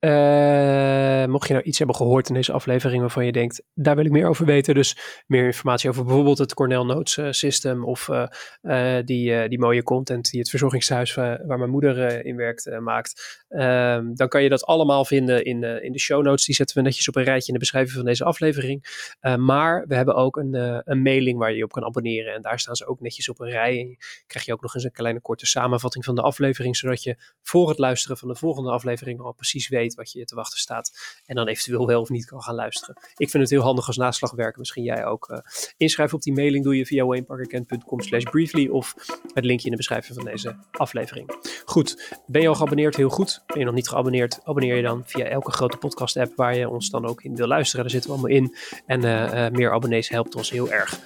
Uh, 0.00 1.24
mocht 1.26 1.46
je 1.46 1.52
nou 1.52 1.64
iets 1.64 1.78
hebben 1.78 1.96
gehoord 1.96 2.28
in 2.28 2.34
deze 2.34 2.52
aflevering 2.52 3.00
waarvan 3.00 3.24
je 3.24 3.32
denkt, 3.32 3.62
daar 3.74 3.96
wil 3.96 4.04
ik 4.04 4.10
meer 4.10 4.28
over 4.28 4.46
weten. 4.46 4.74
Dus 4.74 5.22
meer 5.26 5.44
informatie 5.44 5.90
over 5.90 6.04
bijvoorbeeld 6.04 6.38
het 6.38 6.54
Cornell 6.54 6.84
Notes 6.84 7.16
uh, 7.16 7.26
System 7.30 7.84
of 7.84 8.08
uh, 8.08 8.98
die, 9.04 9.48
die 9.48 9.58
mooie 9.58 9.82
content 9.82 10.30
die 10.30 10.40
het 10.40 10.50
verzorgingshuis 10.50 11.14
waar 11.14 11.58
mijn 11.58 11.70
moeder 11.70 12.24
in 12.24 12.36
werkt 12.36 12.80
maakt. 12.80 13.44
Ehm, 13.48 14.14
dan 14.14 14.28
kan 14.28 14.42
je 14.42 14.48
dat 14.48 14.64
allemaal 14.64 15.04
vinden 15.04 15.44
in, 15.44 15.62
in 15.62 15.92
de 15.92 15.98
show 15.98 16.22
notes. 16.22 16.44
Die 16.44 16.54
zetten 16.54 16.76
we 16.76 16.82
netjes 16.82 17.08
op 17.08 17.16
een 17.16 17.24
rijtje 17.24 17.46
in 17.46 17.52
de 17.52 17.58
beschrijving 17.58 17.96
van 17.96 18.04
deze 18.04 18.24
aflevering. 18.24 19.08
maar 19.38 19.84
we 19.86 19.94
hebben 19.94 20.14
ook 20.14 20.36
een, 20.36 20.54
een 20.90 21.02
mailing 21.02 21.38
waar 21.38 21.50
je 21.50 21.56
je 21.56 21.64
op 21.64 21.72
kan 21.72 21.84
abonneren. 21.84 22.34
En 22.34 22.42
daar 22.42 22.58
staan 22.60 22.76
ze 22.76 22.86
ook 22.86 23.00
netjes 23.00 23.28
op 23.28 23.40
een 23.40 23.50
rij. 23.50 23.80
En 23.80 23.96
krijg 24.26 24.46
je 24.46 24.52
ook 24.52 24.62
nog 24.62 24.74
eens 24.74 24.84
een 24.84 24.92
kleine 24.92 25.20
korte 25.20 25.46
samenvatting 25.46 26.04
van 26.04 26.14
de 26.14 26.22
aflevering. 26.22 26.76
Zodat 26.76 27.02
je 27.02 27.16
voor 27.42 27.68
het 27.68 27.78
luisteren 27.78 28.16
van 28.16 28.28
de 28.28 28.36
volgende 28.36 28.70
aflevering 28.70 29.20
al 29.20 29.32
precies 29.32 29.68
weet 29.68 29.95
wat 29.96 30.12
je 30.12 30.24
te 30.24 30.34
wachten 30.34 30.58
staat. 30.58 30.92
En 31.26 31.34
dan 31.34 31.46
eventueel 31.46 31.86
wel 31.86 32.00
of 32.00 32.08
niet 32.08 32.26
kan 32.26 32.42
gaan 32.42 32.54
luisteren. 32.54 32.96
Ik 33.16 33.30
vind 33.30 33.42
het 33.42 33.52
heel 33.52 33.62
handig 33.62 33.86
als 33.86 33.96
naslagwerker. 33.96 34.58
Misschien 34.58 34.82
jij 34.82 35.04
ook. 35.04 35.28
Uh, 35.30 35.38
inschrijven 35.76 36.16
op 36.16 36.22
die 36.22 36.32
mailing 36.32 36.64
doe 36.64 36.76
je 36.76 36.86
via 36.86 37.04
wayneparkerkent.com 37.04 38.00
slash 38.00 38.22
briefly. 38.22 38.68
Of 38.68 38.94
het 39.34 39.44
linkje 39.44 39.64
in 39.64 39.70
de 39.70 39.76
beschrijving 39.76 40.14
van 40.14 40.24
deze 40.24 40.56
aflevering. 40.70 41.30
Goed, 41.64 42.20
ben 42.26 42.42
je 42.42 42.48
al 42.48 42.54
geabonneerd? 42.54 42.96
Heel 42.96 43.08
goed. 43.08 43.42
Ben 43.46 43.58
je 43.58 43.64
nog 43.64 43.74
niet 43.74 43.88
geabonneerd? 43.88 44.40
Abonneer 44.44 44.76
je 44.76 44.82
dan 44.82 45.02
via 45.06 45.24
elke 45.24 45.50
grote 45.50 45.76
podcast 45.76 46.16
app 46.16 46.32
waar 46.36 46.56
je 46.56 46.68
ons 46.68 46.90
dan 46.90 47.06
ook 47.06 47.22
in 47.22 47.36
wil 47.36 47.46
luisteren. 47.46 47.80
Daar 47.80 47.90
zitten 47.90 48.10
we 48.10 48.16
allemaal 48.16 48.36
in. 48.36 48.54
En 48.86 49.04
uh, 49.04 49.44
uh, 49.44 49.50
meer 49.50 49.72
abonnees 49.72 50.08
helpt 50.08 50.34
ons 50.34 50.50
heel 50.50 50.70
erg. 50.72 51.00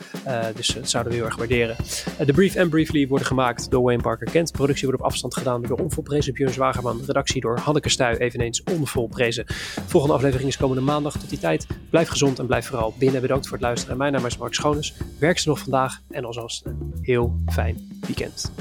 dus 0.55 0.67
dat 0.67 0.91
zouden 0.91 1.13
we 1.13 1.19
heel 1.19 1.27
erg 1.27 1.37
waarderen. 1.37 1.77
de 2.27 2.33
brief 2.33 2.55
en 2.55 2.69
briefly 2.69 3.09
worden 3.09 3.27
gemaakt 3.27 3.71
door 3.71 3.83
Wayne 3.83 4.03
Parker 4.03 4.31
Kent. 4.31 4.53
Productie 4.53 4.87
wordt 4.87 5.01
op 5.01 5.07
afstand 5.07 5.37
gedaan 5.37 5.63
door 5.63 5.77
de 5.77 5.83
onvolprezen 5.83 6.35
Björn 6.35 6.53
Zwagerman. 6.53 7.01
Redactie 7.07 7.41
door 7.41 7.59
Hanneke 7.59 7.89
Stuy, 7.89 8.15
eveneens 8.15 8.63
onvolprezen. 8.71 9.45
Volgende 9.87 10.15
aflevering 10.15 10.49
is 10.49 10.57
komende 10.57 10.83
maandag. 10.83 11.19
Tot 11.19 11.29
die 11.29 11.39
tijd, 11.39 11.67
blijf 11.91 12.09
gezond 12.09 12.39
en 12.39 12.47
blijf 12.47 12.67
vooral 12.67 12.95
binnen. 12.99 13.21
Bedankt 13.21 13.45
voor 13.47 13.57
het 13.57 13.67
luisteren. 13.67 13.97
Mijn 13.97 14.13
naam 14.13 14.27
is 14.27 14.37
Mark 14.37 14.55
Schoones. 14.55 14.95
Werk 15.19 15.39
ze 15.39 15.49
nog 15.49 15.59
vandaag 15.59 16.01
en 16.11 16.25
alvast 16.25 16.65
een 16.65 16.95
heel 17.01 17.41
fijn 17.47 18.01
weekend. 18.07 18.53